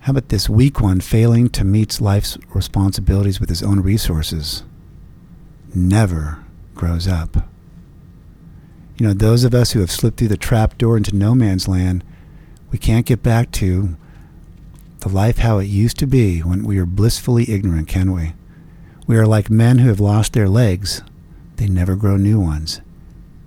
How 0.00 0.10
about 0.10 0.28
this 0.28 0.50
weak 0.50 0.82
one 0.82 1.00
failing 1.00 1.48
to 1.48 1.64
meet 1.64 1.98
life's 1.98 2.36
responsibilities 2.52 3.40
with 3.40 3.48
his 3.48 3.62
own 3.62 3.80
resources? 3.80 4.64
Never 5.74 6.44
grows 6.74 7.08
up. 7.08 7.48
You 8.98 9.06
know, 9.06 9.14
those 9.14 9.44
of 9.44 9.54
us 9.54 9.72
who 9.72 9.80
have 9.80 9.90
slipped 9.90 10.18
through 10.18 10.28
the 10.28 10.36
trap 10.36 10.76
door 10.76 10.98
into 10.98 11.16
no 11.16 11.34
man's 11.34 11.68
land, 11.68 12.04
we 12.70 12.76
can't 12.76 13.06
get 13.06 13.22
back 13.22 13.50
to 13.52 13.96
the 14.98 15.08
life 15.08 15.38
how 15.38 15.56
it 15.58 15.64
used 15.64 15.98
to 16.00 16.06
be 16.06 16.40
when 16.40 16.64
we 16.64 16.78
were 16.78 16.84
blissfully 16.84 17.50
ignorant, 17.50 17.88
can 17.88 18.12
we? 18.12 18.34
We 19.06 19.16
are 19.16 19.26
like 19.26 19.48
men 19.48 19.78
who 19.78 19.88
have 19.88 20.00
lost 20.00 20.34
their 20.34 20.50
legs. 20.50 21.00
They 21.56 21.66
never 21.66 21.96
grow 21.96 22.18
new 22.18 22.40
ones. 22.40 22.82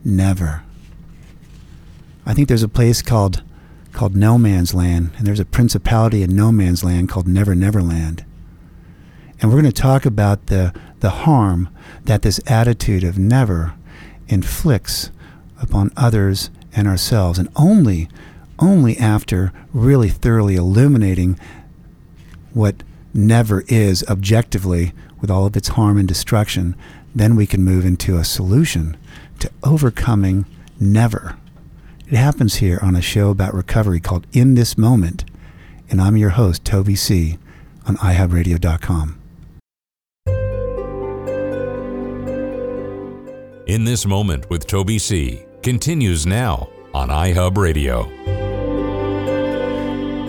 Never. 0.04 0.64
I 2.26 2.34
think 2.34 2.48
there's 2.48 2.64
a 2.64 2.68
place 2.68 3.04
called 3.04 3.44
called 3.94 4.16
No 4.16 4.38
Man's 4.38 4.74
Land, 4.74 5.12
and 5.18 5.26
there's 5.26 5.40
a 5.40 5.46
principality 5.46 6.24
in 6.24 6.36
No 6.36 6.52
Man's 6.52 6.84
Land 6.84 7.10
called 7.10 7.28
Never 7.28 7.56
Never 7.56 7.82
Land. 7.82 8.26
And 9.42 9.50
we're 9.50 9.62
going 9.62 9.72
to 9.72 9.82
talk 9.82 10.06
about 10.06 10.48
the, 10.48 10.74
the 11.00 11.10
harm 11.10 11.70
that 12.04 12.22
this 12.22 12.42
attitude 12.46 13.04
of 13.04 13.18
never 13.18 13.74
inflicts 14.28 15.12
upon 15.62 15.92
others 15.96 16.50
and 16.76 16.88
ourselves. 16.88 17.40
And 17.40 17.50
only, 17.56 18.10
only 18.60 18.98
after 18.98 19.52
really 19.74 20.10
thoroughly 20.10 20.56
illuminating 20.56 21.40
what 22.54 22.84
never 23.14 23.64
is 23.68 24.04
objectively 24.10 24.94
with 25.22 25.32
all 25.32 25.46
of 25.46 25.56
its 25.56 25.70
harm 25.70 25.98
and 25.98 26.08
destruction, 26.08 26.76
then 27.16 27.36
we 27.36 27.48
can 27.48 27.64
move 27.64 27.86
into 27.86 28.18
a 28.18 28.24
solution 28.24 28.98
to 29.40 29.50
overcoming 29.64 30.46
never. 30.80 31.38
It 32.10 32.18
happens 32.18 32.56
here 32.56 32.80
on 32.82 32.96
a 32.96 33.04
show 33.04 33.30
about 33.30 33.54
recovery 33.54 34.00
called 34.00 34.26
In 34.32 34.56
This 34.56 34.80
Moment, 34.80 35.26
and 35.92 36.02
I'm 36.02 36.18
your 36.18 36.32
host, 36.32 36.66
Toby 36.66 36.96
C., 36.96 37.38
on 37.86 37.98
iHubRadio.com. 37.98 39.22
In 43.68 43.84
This 43.84 44.08
Moment 44.08 44.50
with 44.50 44.66
Toby 44.66 44.98
C. 44.98 45.44
continues 45.62 46.26
now 46.26 46.68
on 46.96 47.10
iHub 47.10 47.58
Radio. 47.58 48.10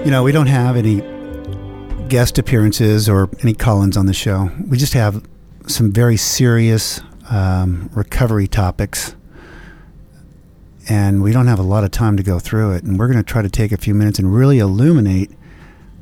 You 0.05 0.11
know, 0.11 0.23
we 0.23 0.33
don't 0.33 0.49
have 0.49 0.77
any 0.77 1.01
guest 2.09 2.39
appearances 2.39 3.09
or 3.09 3.31
any 3.43 3.55
call-ins 3.55 3.97
on 3.97 4.05
the 4.05 4.13
show. 4.13 4.51
We 4.69 4.77
just 4.77 4.93
have 4.93 5.25
some 5.67 5.91
very 5.93 6.19
serious 6.19 7.01
um, 7.31 7.89
recovery 7.95 8.49
topics, 8.49 9.17
and 10.89 11.23
we 11.23 11.33
don't 11.33 11.47
have 11.47 11.59
a 11.59 11.63
lot 11.63 11.85
of 11.85 11.91
time 11.91 12.17
to 12.17 12.23
go 12.23 12.39
through 12.39 12.73
it. 12.73 12.85
And 12.85 12.99
we're 12.99 13.07
going 13.07 13.23
to 13.23 13.23
try 13.23 13.43
to 13.43 13.51
take 13.51 13.73
a 13.73 13.77
few 13.77 13.95
minutes 13.95 14.19
and 14.19 14.35
really 14.35 14.59
illuminate 14.59 15.31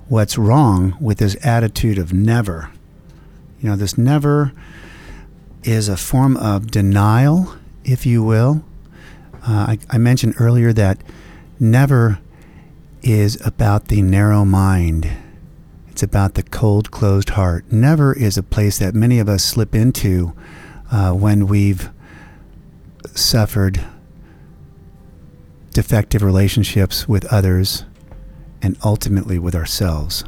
what's 0.09 0.39
wrong 0.39 0.97
with 1.01 1.19
this 1.19 1.37
attitude 1.45 1.99
of 1.99 2.13
never. 2.13 2.71
You 3.61 3.71
know, 3.71 3.77
this 3.77 3.99
never 3.99 4.53
is 5.65 5.89
a 5.89 5.97
form 5.97 6.37
of 6.37 6.71
denial, 6.71 7.57
if 7.85 8.07
you 8.07 8.23
will. 8.23 8.65
Uh, 9.47 9.77
I, 9.77 9.79
I 9.91 9.99
mentioned 9.99 10.35
earlier 10.39 10.73
that 10.73 11.03
never 11.59 12.21
is 13.03 13.45
about 13.47 13.89
the 13.89 14.03
narrow 14.03 14.45
mind. 14.45 15.11
It's 15.89 16.03
about 16.03 16.35
the 16.35 16.43
cold, 16.43 16.91
closed 16.91 17.31
heart. 17.31 17.71
Never 17.73 18.13
is 18.13 18.39
a 18.39 18.43
place 18.43 18.79
that 18.79 18.95
many 18.95 19.19
of 19.19 19.29
us 19.29 19.45
slip 19.45 19.75
into 19.75 20.33
uh, 20.91 21.13
when 21.13 21.47
we've 21.47 21.91
suffered 23.15 23.85
defective 25.79 26.25
relationships 26.25 27.07
with 27.07 27.25
others 27.33 27.85
and 28.61 28.77
ultimately 28.85 29.39
with 29.39 29.55
ourselves. 29.55 30.25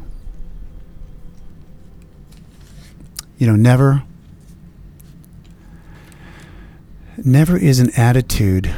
You 3.37 3.49
know, 3.49 3.57
never 3.57 4.05
never 7.25 7.57
is 7.57 7.81
an 7.81 7.91
attitude 7.97 8.73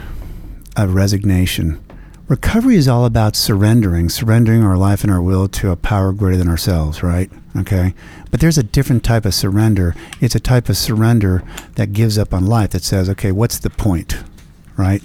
of 0.75 0.95
resignation. 0.95 1.79
Recovery 2.26 2.76
is 2.76 2.88
all 2.88 3.05
about 3.05 3.37
surrendering, 3.37 4.09
surrendering 4.09 4.64
our 4.64 4.79
life 4.79 5.02
and 5.02 5.12
our 5.12 5.21
will 5.21 5.49
to 5.49 5.71
a 5.71 5.76
power 5.76 6.11
greater 6.14 6.38
than 6.38 6.49
ourselves, 6.49 7.02
right? 7.02 7.31
Okay? 7.55 7.93
But 8.31 8.41
there's 8.41 8.57
a 8.57 8.62
different 8.62 9.05
type 9.05 9.26
of 9.26 9.35
surrender. 9.35 9.95
It's 10.23 10.35
a 10.35 10.41
type 10.41 10.71
of 10.71 10.79
surrender 10.79 11.45
that 11.75 11.93
gives 11.93 12.17
up 12.17 12.33
on 12.33 12.47
life, 12.47 12.71
that 12.71 12.83
says, 12.83 13.11
okay, 13.11 13.31
what's 13.31 13.59
the 13.59 13.69
point, 13.69 14.25
right? 14.79 15.02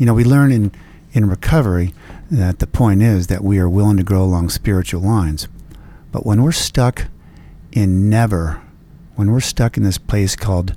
You 0.00 0.06
know, 0.06 0.14
we 0.14 0.24
learn 0.24 0.50
in, 0.50 0.72
in 1.12 1.28
recovery 1.28 1.92
that 2.30 2.58
the 2.58 2.66
point 2.66 3.02
is 3.02 3.26
that 3.26 3.44
we 3.44 3.58
are 3.58 3.68
willing 3.68 3.98
to 3.98 4.02
grow 4.02 4.22
along 4.22 4.48
spiritual 4.48 5.02
lines. 5.02 5.46
But 6.10 6.24
when 6.24 6.42
we're 6.42 6.52
stuck 6.52 7.08
in 7.70 8.08
never, 8.08 8.62
when 9.16 9.30
we're 9.30 9.40
stuck 9.40 9.76
in 9.76 9.82
this 9.82 9.98
place 9.98 10.36
called 10.36 10.74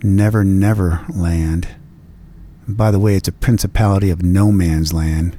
Never 0.00 0.44
Never 0.44 1.04
Land. 1.12 1.66
By 2.68 2.92
the 2.92 3.00
way, 3.00 3.16
it's 3.16 3.26
a 3.26 3.32
principality 3.32 4.10
of 4.10 4.22
no 4.22 4.52
man's 4.52 4.92
land. 4.92 5.36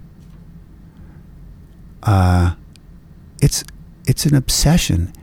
Uh, 2.03 2.55
it's 3.41 3.63
it's 4.05 4.25
an 4.25 4.35
obsession. 4.35 5.13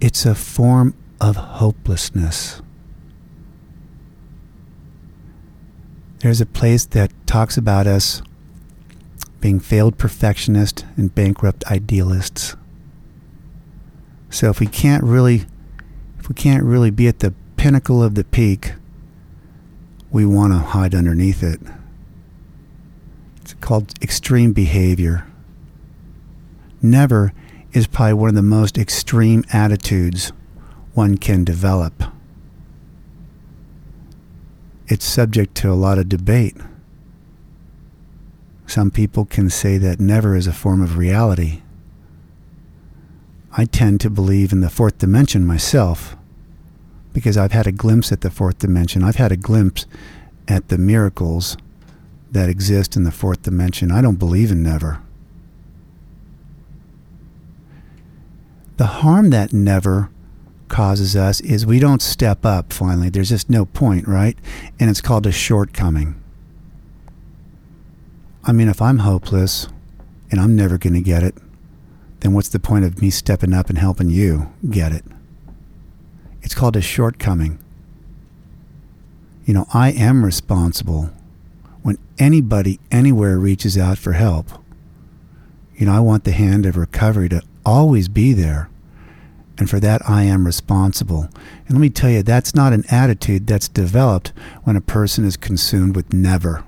It's 0.00 0.24
a 0.24 0.36
form 0.36 0.94
of 1.20 1.34
hopelessness. 1.34 2.62
There's 6.24 6.40
a 6.40 6.46
place 6.46 6.86
that 6.86 7.12
talks 7.26 7.58
about 7.58 7.86
us 7.86 8.22
being 9.42 9.60
failed 9.60 9.98
perfectionists 9.98 10.82
and 10.96 11.14
bankrupt 11.14 11.66
idealists. 11.66 12.56
So 14.30 14.48
if 14.48 14.58
we 14.58 14.66
can't 14.66 15.04
really 15.04 15.44
if 16.18 16.30
we 16.30 16.34
can't 16.34 16.64
really 16.64 16.90
be 16.90 17.08
at 17.08 17.18
the 17.18 17.34
pinnacle 17.58 18.02
of 18.02 18.14
the 18.14 18.24
peak, 18.24 18.72
we 20.10 20.24
want 20.24 20.54
to 20.54 20.60
hide 20.60 20.94
underneath 20.94 21.42
it. 21.42 21.60
It's 23.42 23.52
called 23.52 23.92
extreme 24.00 24.54
behavior. 24.54 25.26
Never 26.80 27.34
is 27.74 27.86
probably 27.86 28.14
one 28.14 28.30
of 28.30 28.34
the 28.34 28.40
most 28.40 28.78
extreme 28.78 29.44
attitudes 29.52 30.32
one 30.94 31.18
can 31.18 31.44
develop. 31.44 32.13
It's 34.86 35.04
subject 35.04 35.54
to 35.56 35.70
a 35.70 35.74
lot 35.74 35.98
of 35.98 36.08
debate. 36.08 36.56
Some 38.66 38.90
people 38.90 39.24
can 39.24 39.48
say 39.50 39.78
that 39.78 40.00
never 40.00 40.34
is 40.36 40.46
a 40.46 40.52
form 40.52 40.82
of 40.82 40.98
reality. 40.98 41.62
I 43.52 43.64
tend 43.66 44.00
to 44.00 44.10
believe 44.10 44.52
in 44.52 44.60
the 44.60 44.70
fourth 44.70 44.98
dimension 44.98 45.46
myself 45.46 46.16
because 47.12 47.36
I've 47.36 47.52
had 47.52 47.66
a 47.66 47.72
glimpse 47.72 48.10
at 48.10 48.20
the 48.20 48.30
fourth 48.30 48.58
dimension. 48.58 49.04
I've 49.04 49.16
had 49.16 49.32
a 49.32 49.36
glimpse 49.36 49.86
at 50.48 50.68
the 50.68 50.78
miracles 50.78 51.56
that 52.32 52.48
exist 52.48 52.96
in 52.96 53.04
the 53.04 53.12
fourth 53.12 53.42
dimension. 53.42 53.92
I 53.92 54.02
don't 54.02 54.18
believe 54.18 54.50
in 54.50 54.62
never. 54.62 55.00
The 58.76 58.86
harm 58.86 59.30
that 59.30 59.52
never 59.52 60.10
causes 60.68 61.16
us 61.16 61.40
is 61.40 61.66
we 61.66 61.78
don't 61.78 62.02
step 62.02 62.44
up 62.44 62.72
finally. 62.72 63.08
There's 63.08 63.28
just 63.28 63.50
no 63.50 63.64
point, 63.66 64.06
right? 64.08 64.36
And 64.80 64.90
it's 64.90 65.00
called 65.00 65.26
a 65.26 65.32
shortcoming. 65.32 66.20
I 68.44 68.52
mean, 68.52 68.68
if 68.68 68.82
I'm 68.82 68.98
hopeless 68.98 69.68
and 70.30 70.40
I'm 70.40 70.54
never 70.56 70.76
going 70.78 70.94
to 70.94 71.00
get 71.00 71.22
it, 71.22 71.34
then 72.20 72.32
what's 72.32 72.48
the 72.48 72.58
point 72.58 72.84
of 72.84 73.00
me 73.00 73.10
stepping 73.10 73.52
up 73.52 73.68
and 73.68 73.78
helping 73.78 74.10
you 74.10 74.52
get 74.70 74.92
it? 74.92 75.04
It's 76.42 76.54
called 76.54 76.76
a 76.76 76.82
shortcoming. 76.82 77.58
You 79.46 79.54
know, 79.54 79.66
I 79.72 79.92
am 79.92 80.24
responsible. 80.24 81.10
when 81.82 81.98
anybody 82.18 82.80
anywhere 82.90 83.38
reaches 83.38 83.76
out 83.76 83.98
for 83.98 84.12
help, 84.12 84.48
you 85.76 85.84
know, 85.84 85.92
I 85.92 86.00
want 86.00 86.24
the 86.24 86.32
hand 86.32 86.64
of 86.64 86.78
recovery 86.78 87.28
to 87.28 87.42
always 87.64 88.08
be 88.08 88.32
there. 88.32 88.70
And 89.56 89.70
for 89.70 89.78
that, 89.80 90.08
I 90.08 90.24
am 90.24 90.46
responsible. 90.46 91.28
And 91.66 91.70
let 91.70 91.80
me 91.80 91.90
tell 91.90 92.10
you, 92.10 92.22
that's 92.22 92.54
not 92.54 92.72
an 92.72 92.84
attitude 92.90 93.46
that's 93.46 93.68
developed 93.68 94.32
when 94.64 94.76
a 94.76 94.80
person 94.80 95.24
is 95.24 95.36
consumed 95.36 95.94
with 95.94 96.12
never. 96.12 96.64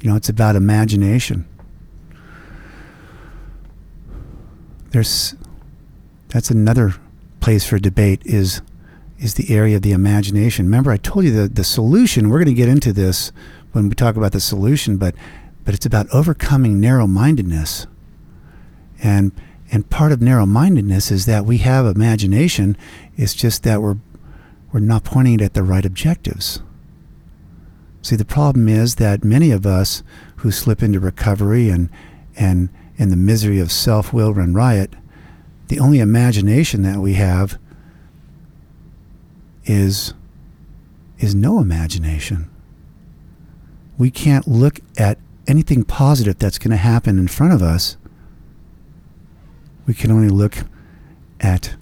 You 0.00 0.10
know, 0.10 0.16
it's 0.16 0.28
about 0.28 0.56
imagination. 0.56 1.46
There's 4.90 5.34
that's 6.28 6.50
another 6.50 6.94
place 7.40 7.66
for 7.66 7.78
debate 7.78 8.20
is 8.24 8.60
is 9.18 9.34
the 9.34 9.54
area 9.54 9.76
of 9.76 9.82
the 9.82 9.92
imagination. 9.92 10.66
Remember 10.66 10.90
I 10.92 10.98
told 10.98 11.24
you 11.24 11.32
the 11.32 11.48
the 11.48 11.64
solution, 11.64 12.28
we're 12.28 12.38
going 12.38 12.54
to 12.54 12.54
get 12.54 12.68
into 12.68 12.92
this 12.92 13.32
when 13.72 13.88
we 13.88 13.94
talk 13.94 14.16
about 14.16 14.32
the 14.32 14.40
solution, 14.40 14.96
but 14.96 15.14
but 15.64 15.74
it's 15.74 15.86
about 15.86 16.06
overcoming 16.10 16.80
narrow-mindedness. 16.80 17.86
And 19.04 19.32
and 19.70 19.88
part 19.90 20.12
of 20.12 20.20
narrow-mindedness 20.22 21.10
is 21.10 21.26
that 21.26 21.44
we 21.44 21.58
have 21.58 21.86
imagination, 21.86 22.76
it's 23.16 23.34
just 23.34 23.62
that 23.62 23.82
we're 23.82 23.98
we're 24.72 24.80
not 24.80 25.04
pointing 25.04 25.34
it 25.34 25.42
at 25.42 25.54
the 25.54 25.62
right 25.62 25.84
objectives. 25.84 26.60
See, 28.02 28.16
the 28.16 28.24
problem 28.24 28.68
is 28.68 28.96
that 28.96 29.22
many 29.22 29.50
of 29.50 29.64
us 29.64 30.02
who 30.36 30.50
slip 30.50 30.82
into 30.82 30.98
recovery 30.98 31.68
and 31.68 31.88
and 32.34 32.70
in 32.96 33.10
the 33.10 33.16
misery 33.16 33.60
of 33.60 33.70
self-will 33.70 34.34
run 34.34 34.54
riot, 34.54 34.94
the 35.68 35.78
only 35.78 35.98
imagination 36.00 36.82
that 36.82 36.98
we 36.98 37.14
have 37.14 37.58
is 39.64 40.14
is 41.18 41.34
no 41.34 41.58
imagination. 41.58 42.50
We 43.98 44.10
can't 44.10 44.48
look 44.48 44.80
at 44.96 45.18
anything 45.46 45.84
positive 45.84 46.38
that's 46.38 46.58
going 46.58 46.70
to 46.70 46.76
happen 46.76 47.18
in 47.18 47.28
front 47.28 47.52
of 47.52 47.62
us. 47.62 47.96
We 49.86 49.94
can 49.94 50.10
only 50.10 50.28
look 50.28 50.56
at 51.40 51.74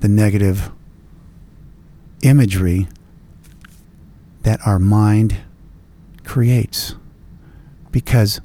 the 0.00 0.08
negative 0.08 0.70
imagery 2.22 2.88
that 4.42 4.60
our 4.66 4.78
mind 4.78 5.38
creates. 6.24 6.94
Because 7.90 8.40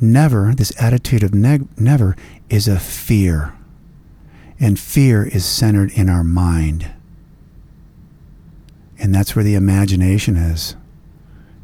never, 0.00 0.54
this 0.54 0.72
attitude 0.80 1.22
of 1.22 1.34
neg- 1.34 1.68
never, 1.78 2.16
is 2.48 2.66
a 2.66 2.78
fear. 2.78 3.54
And 4.58 4.78
fear 4.78 5.24
is 5.24 5.44
centered 5.44 5.92
in 5.92 6.08
our 6.08 6.24
mind. 6.24 6.90
And 8.98 9.14
that's 9.14 9.36
where 9.36 9.44
the 9.44 9.54
imagination 9.54 10.36
is. 10.36 10.76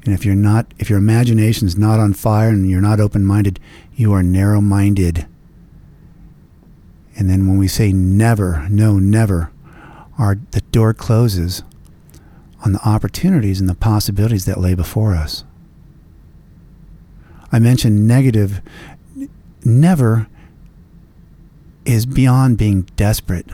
And 0.04 0.14
if 0.14 0.24
you're 0.24 0.34
not, 0.34 0.72
if 0.78 0.90
your 0.90 0.98
imagination 0.98 1.66
is 1.66 1.76
not 1.76 2.00
on 2.00 2.12
fire 2.12 2.48
and 2.48 2.68
you're 2.68 2.80
not 2.80 3.00
open 3.00 3.24
minded, 3.24 3.60
you 3.94 4.12
are 4.12 4.22
narrow 4.22 4.60
minded. 4.60 5.26
And 7.16 7.30
then 7.30 7.46
when 7.46 7.58
we 7.58 7.68
say 7.68 7.92
never, 7.92 8.66
no, 8.68 8.98
never, 8.98 9.52
our, 10.18 10.38
the 10.50 10.60
door 10.72 10.92
closes 10.92 11.62
on 12.64 12.72
the 12.72 12.88
opportunities 12.88 13.60
and 13.60 13.68
the 13.68 13.74
possibilities 13.74 14.44
that 14.44 14.60
lay 14.60 14.74
before 14.74 15.14
us. 15.14 15.44
I 17.52 17.58
mentioned 17.58 18.08
negative 18.08 18.60
never 19.64 20.26
is 21.84 22.06
beyond 22.06 22.58
being 22.58 22.82
desperate. 22.96 23.46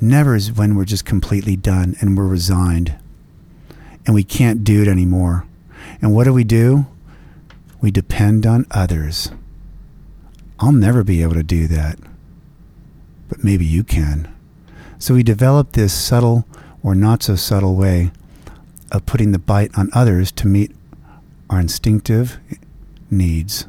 Never 0.00 0.34
is 0.34 0.52
when 0.52 0.74
we're 0.74 0.84
just 0.84 1.04
completely 1.04 1.56
done 1.56 1.94
and 2.00 2.16
we're 2.16 2.26
resigned 2.26 2.96
and 4.08 4.14
we 4.14 4.24
can't 4.24 4.64
do 4.64 4.80
it 4.80 4.88
anymore. 4.88 5.46
And 6.00 6.14
what 6.14 6.24
do 6.24 6.32
we 6.32 6.42
do? 6.42 6.86
We 7.82 7.90
depend 7.90 8.46
on 8.46 8.64
others. 8.70 9.30
I'll 10.58 10.72
never 10.72 11.04
be 11.04 11.20
able 11.20 11.34
to 11.34 11.42
do 11.42 11.66
that, 11.66 11.98
but 13.28 13.44
maybe 13.44 13.66
you 13.66 13.84
can. 13.84 14.34
So 14.98 15.12
we 15.12 15.22
develop 15.22 15.72
this 15.72 15.92
subtle 15.92 16.46
or 16.82 16.94
not 16.94 17.22
so 17.22 17.36
subtle 17.36 17.76
way 17.76 18.10
of 18.90 19.04
putting 19.04 19.32
the 19.32 19.38
bite 19.38 19.76
on 19.76 19.90
others 19.92 20.32
to 20.32 20.46
meet 20.46 20.74
our 21.50 21.60
instinctive 21.60 22.38
needs 23.10 23.66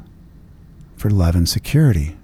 for 0.96 1.10
love 1.10 1.34
and 1.34 1.46
security. 1.46 2.16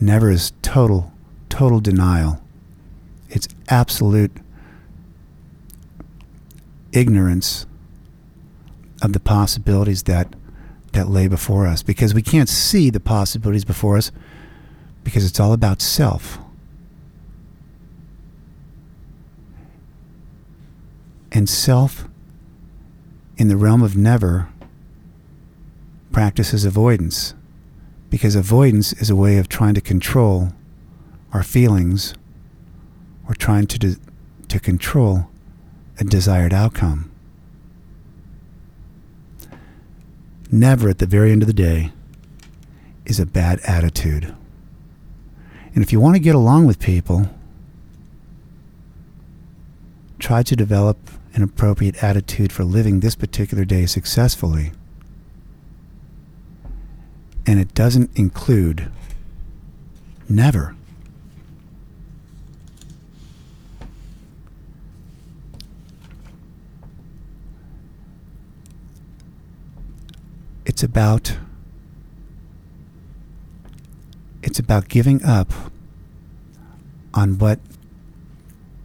Never 0.00 0.30
is 0.30 0.52
total, 0.62 1.12
total 1.48 1.78
denial. 1.78 2.42
It's 3.30 3.46
absolute 3.68 4.32
ignorance 6.96 7.66
of 9.02 9.12
the 9.12 9.20
possibilities 9.20 10.04
that 10.04 10.34
that 10.92 11.08
lay 11.08 11.28
before 11.28 11.66
us 11.66 11.82
because 11.82 12.14
we 12.14 12.22
can't 12.22 12.48
see 12.48 12.88
the 12.88 13.00
possibilities 13.00 13.64
before 13.64 13.98
us 13.98 14.10
because 15.04 15.24
it's 15.24 15.38
all 15.38 15.52
about 15.52 15.82
self. 15.82 16.38
And 21.30 21.48
self, 21.48 22.08
in 23.36 23.48
the 23.48 23.58
realm 23.58 23.82
of 23.82 23.94
never, 23.94 24.48
practices 26.12 26.64
avoidance. 26.64 27.34
Because 28.08 28.34
avoidance 28.34 28.94
is 28.94 29.10
a 29.10 29.16
way 29.16 29.36
of 29.36 29.48
trying 29.48 29.74
to 29.74 29.82
control 29.82 30.54
our 31.32 31.42
feelings 31.42 32.14
or 33.28 33.34
trying 33.34 33.66
to, 33.66 33.96
to 34.48 34.58
control 34.58 35.28
a 35.98 36.04
desired 36.04 36.52
outcome. 36.52 37.10
Never 40.50 40.88
at 40.88 40.98
the 40.98 41.06
very 41.06 41.32
end 41.32 41.42
of 41.42 41.46
the 41.46 41.52
day 41.52 41.92
is 43.04 43.18
a 43.18 43.26
bad 43.26 43.60
attitude. 43.66 44.34
And 45.74 45.82
if 45.82 45.92
you 45.92 46.00
want 46.00 46.16
to 46.16 46.20
get 46.20 46.34
along 46.34 46.66
with 46.66 46.78
people, 46.78 47.28
try 50.18 50.42
to 50.42 50.56
develop 50.56 50.98
an 51.34 51.42
appropriate 51.42 52.02
attitude 52.02 52.52
for 52.52 52.64
living 52.64 53.00
this 53.00 53.14
particular 53.14 53.64
day 53.64 53.86
successfully. 53.86 54.72
And 57.46 57.60
it 57.60 57.74
doesn't 57.74 58.10
include 58.16 58.90
never. 60.28 60.74
It's 70.76 70.82
about 70.82 71.38
it's 74.42 74.58
about 74.58 74.90
giving 74.90 75.24
up 75.24 75.50
on 77.14 77.38
what 77.38 77.60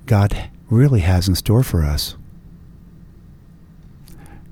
God 0.06 0.50
really 0.70 1.02
has 1.02 1.28
in 1.28 1.36
store 1.36 1.64
for 1.64 1.84
us. 1.84 2.16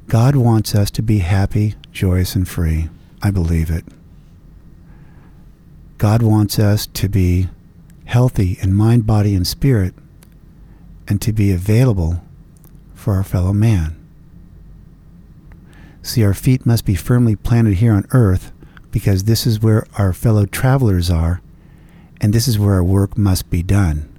God 0.10 0.36
wants 0.36 0.76
us 0.76 0.92
to 0.92 1.02
be 1.02 1.20
happy, 1.20 1.76
joyous, 1.94 2.36
and 2.36 2.46
free. 2.46 2.90
I 3.22 3.32
believe 3.32 3.70
it. 3.70 3.86
God 5.98 6.22
wants 6.22 6.60
us 6.60 6.88
to 6.88 7.08
be 7.08 7.48
healthy 8.04 8.58
in 8.62 8.74
mind, 8.74 9.08
body, 9.08 9.34
and 9.34 9.48
spirit, 9.48 9.94
and 11.08 11.22
to 11.22 11.32
be 11.32 11.54
available 11.54 12.22
for 12.94 13.14
our 13.14 13.24
fellow 13.24 13.54
man. 13.54 13.99
See, 16.10 16.24
our 16.24 16.34
feet 16.34 16.66
must 16.66 16.86
be 16.86 16.96
firmly 16.96 17.36
planted 17.36 17.76
here 17.76 17.94
on 17.94 18.08
earth 18.14 18.52
because 18.90 19.26
this 19.26 19.46
is 19.46 19.60
where 19.60 19.86
our 19.96 20.12
fellow 20.12 20.48
travelers 20.48 21.12
are, 21.12 21.40
and 22.20 22.34
this 22.34 22.48
is 22.48 22.58
where 22.58 22.74
our 22.74 22.84
work 22.84 23.16
must 23.16 23.52
be 23.52 23.62
done. 23.62 24.10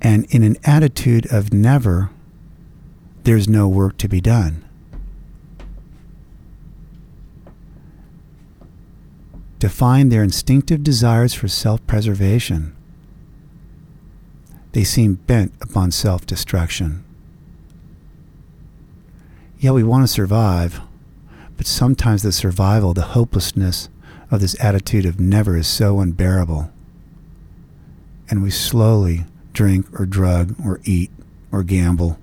And 0.00 0.24
in 0.30 0.42
an 0.42 0.56
attitude 0.64 1.30
of 1.30 1.52
never, 1.52 2.08
there's 3.24 3.46
no 3.46 3.68
work 3.68 3.98
to 3.98 4.08
be 4.08 4.22
done. 4.22 4.64
Define 9.58 10.08
their 10.08 10.22
instinctive 10.22 10.82
desires 10.82 11.34
for 11.34 11.46
self 11.46 11.86
preservation. 11.86 12.74
They 14.72 14.82
seem 14.82 15.16
bent 15.26 15.52
upon 15.60 15.90
self 15.90 16.24
destruction. 16.24 17.03
Yeah, 19.64 19.70
we 19.70 19.82
want 19.82 20.04
to 20.04 20.08
survive, 20.08 20.78
but 21.56 21.66
sometimes 21.66 22.22
the 22.22 22.32
survival, 22.32 22.92
the 22.92 23.00
hopelessness 23.00 23.88
of 24.30 24.42
this 24.42 24.54
attitude 24.62 25.06
of 25.06 25.18
never 25.18 25.56
is 25.56 25.66
so 25.66 26.00
unbearable. 26.00 26.70
And 28.28 28.42
we 28.42 28.50
slowly 28.50 29.24
drink 29.54 29.86
or 29.98 30.04
drug 30.04 30.54
or 30.62 30.82
eat 30.84 31.10
or 31.50 31.62
gamble 31.62 32.18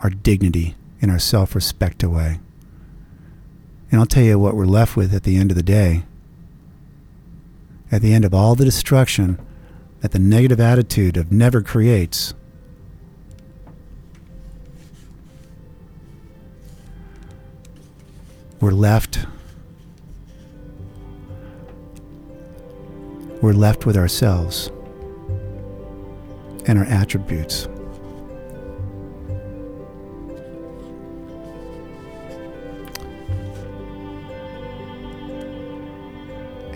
our 0.00 0.10
dignity 0.10 0.74
and 1.00 1.10
our 1.10 1.18
self 1.18 1.54
respect 1.54 2.02
away. 2.02 2.38
And 3.90 3.98
I'll 3.98 4.04
tell 4.04 4.24
you 4.24 4.38
what 4.38 4.54
we're 4.54 4.66
left 4.66 4.94
with 4.94 5.14
at 5.14 5.22
the 5.22 5.38
end 5.38 5.50
of 5.50 5.56
the 5.56 5.62
day. 5.62 6.02
at 7.90 8.02
the 8.02 8.12
end 8.12 8.26
of 8.26 8.34
all 8.34 8.54
the 8.54 8.66
destruction 8.66 9.38
that 10.02 10.12
the 10.12 10.18
negative 10.18 10.60
attitude 10.60 11.16
of 11.16 11.32
never 11.32 11.62
creates, 11.62 12.34
we're 18.62 18.70
left 18.70 19.26
we're 23.42 23.52
left 23.52 23.86
with 23.86 23.96
ourselves 23.96 24.70
and 26.66 26.78
our 26.78 26.84
attributes. 26.84 27.64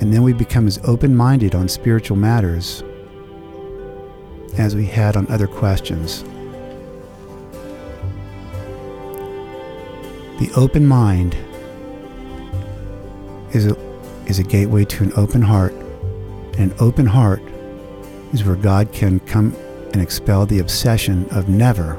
And 0.01 0.12
then 0.12 0.25
we 0.25 0.33
become 0.33 0.66
as 0.66 0.81
open 0.83 1.14
minded 1.14 1.55
on 1.55 1.68
spiritual 1.68 2.16
matters 2.16 2.83
as 4.59 4.75
we 4.75 4.87
had 4.87 5.16
on 5.16 5.29
other 5.29 5.46
questions. 5.46 6.25
The 10.40 10.51
open 10.57 10.85
mind 10.85 11.37
is 13.57 13.66
a, 13.66 13.77
is 14.27 14.38
a 14.38 14.42
gateway 14.42 14.85
to 14.85 15.05
an 15.05 15.12
open 15.16 15.42
heart. 15.42 15.73
An 16.59 16.75
open 16.79 17.07
heart 17.07 17.42
is 18.33 18.45
where 18.45 18.57
God 18.57 18.92
can 18.92 19.19
come 19.21 19.55
and 19.92 20.03
expel 20.03 20.47
the 20.47 20.59
obsession 20.59 21.27
of 21.31 21.49
never 21.49 21.95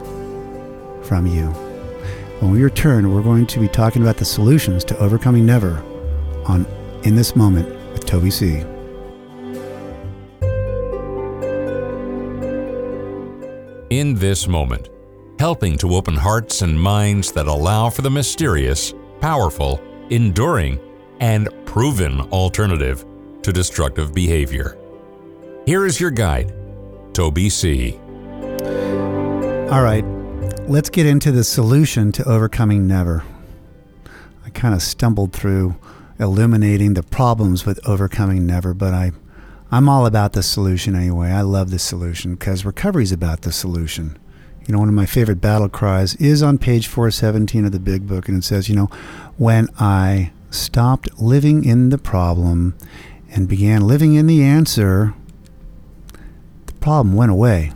from 1.04 1.26
you. 1.26 1.48
When 2.40 2.52
we 2.52 2.62
return, 2.62 3.12
we're 3.12 3.24
going 3.24 3.48
to 3.48 3.60
be 3.60 3.68
talking 3.68 4.04
about 4.04 4.18
the 4.18 4.26
solutions 4.26 4.84
to 4.86 4.98
overcoming 5.00 5.46
never 5.46 5.84
on 6.46 6.68
In 7.04 7.16
This 7.16 7.36
Moment 7.36 7.68
with 7.92 8.06
Toby 8.06 8.30
C. 8.30 8.64
In 13.90 14.14
this 14.16 14.48
moment, 14.48 14.90
helping 15.40 15.78
to 15.78 15.96
open 15.96 16.16
hearts 16.16 16.62
and 16.62 16.80
minds 16.80 17.32
that 17.32 17.48
allow 17.48 17.90
for 17.90 18.04
the 18.04 18.12
mysterious, 18.12 18.94
powerful, 19.22 19.82
enduring, 20.10 20.80
and 21.20 21.50
proven 21.66 22.22
alternative 22.32 23.06
to 23.44 23.52
destructive 23.52 24.14
behavior. 24.14 24.78
Here 25.66 25.86
is 25.86 26.00
your 26.00 26.12
guide, 26.12 26.54
Toby 27.14 27.50
C. 27.50 27.98
All 29.70 29.84
right, 29.84 30.06
let's 30.68 30.90
get 30.90 31.06
into 31.06 31.32
the 31.32 31.44
solution 31.44 32.12
to 32.14 32.28
overcoming 32.28 32.88
never. 32.88 33.24
I 34.46 34.50
kind 34.50 34.74
of 34.74 34.82
stumbled 34.82 35.34
through 35.34 35.76
illuminating 36.20 36.94
the 36.94 37.04
problems 37.04 37.66
with 37.66 37.80
overcoming 37.88 38.46
never, 38.46 38.74
but 38.74 38.94
I 38.94 39.12
I'm 39.70 39.90
all 39.90 40.06
about 40.06 40.32
the 40.32 40.44
solution 40.44 40.96
anyway. 40.96 41.30
I 41.30 41.42
love 41.42 41.72
the 41.72 41.80
solution 41.80 42.36
because 42.36 42.64
recovery 42.64 43.04
is 43.04 43.12
about 43.12 43.42
the 43.42 43.52
solution. 43.52 44.18
You 44.66 44.74
know, 44.74 44.80
one 44.80 44.88
of 44.88 44.94
my 44.94 45.06
favorite 45.06 45.42
battle 45.42 45.68
cries 45.68 46.16
is 46.16 46.42
on 46.42 46.58
page 46.58 46.88
417 46.88 47.66
of 47.66 47.72
the 47.74 47.80
big 47.80 48.08
book, 48.08 48.30
and 48.30 48.38
it 48.38 48.46
says, 48.46 48.70
you 48.70 48.76
know, 48.76 48.90
when 49.38 49.68
I 49.78 50.32
stopped 50.50 51.20
living 51.20 51.64
in 51.64 51.90
the 51.90 51.98
problem 51.98 52.76
and 53.30 53.48
began 53.48 53.82
living 53.82 54.16
in 54.16 54.28
the 54.28 54.44
answer, 54.44 55.14
the 56.66 56.74
problem 56.74 57.16
went 57.16 57.32
away. 57.32 57.72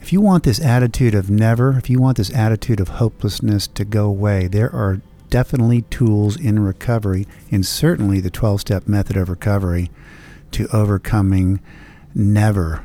If 0.00 0.12
you 0.12 0.20
want 0.20 0.44
this 0.44 0.60
attitude 0.60 1.14
of 1.14 1.30
never, 1.30 1.78
if 1.78 1.88
you 1.88 2.00
want 2.00 2.16
this 2.16 2.34
attitude 2.34 2.80
of 2.80 2.88
hopelessness 2.88 3.66
to 3.68 3.84
go 3.84 4.06
away, 4.06 4.48
there 4.48 4.74
are 4.74 5.00
definitely 5.28 5.82
tools 5.82 6.36
in 6.36 6.58
recovery, 6.58 7.26
and 7.50 7.64
certainly 7.64 8.20
the 8.20 8.30
12 8.30 8.62
step 8.62 8.88
method 8.88 9.16
of 9.16 9.28
recovery 9.28 9.90
to 10.50 10.66
overcoming 10.74 11.60
never, 12.14 12.84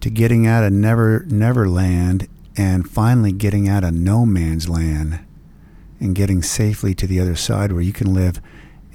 to 0.00 0.10
getting 0.10 0.46
out 0.46 0.62
of 0.62 0.72
never, 0.72 1.24
never 1.26 1.68
land, 1.68 2.28
and 2.56 2.88
finally 2.88 3.32
getting 3.32 3.68
out 3.68 3.82
of 3.82 3.92
no 3.92 4.24
man's 4.24 4.68
land 4.68 5.20
and 6.02 6.14
getting 6.14 6.42
safely 6.42 6.94
to 6.94 7.06
the 7.06 7.20
other 7.20 7.36
side 7.36 7.72
where 7.72 7.80
you 7.80 7.92
can 7.92 8.12
live 8.12 8.40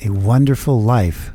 a 0.04 0.10
wonderful 0.10 0.82
life 0.82 1.32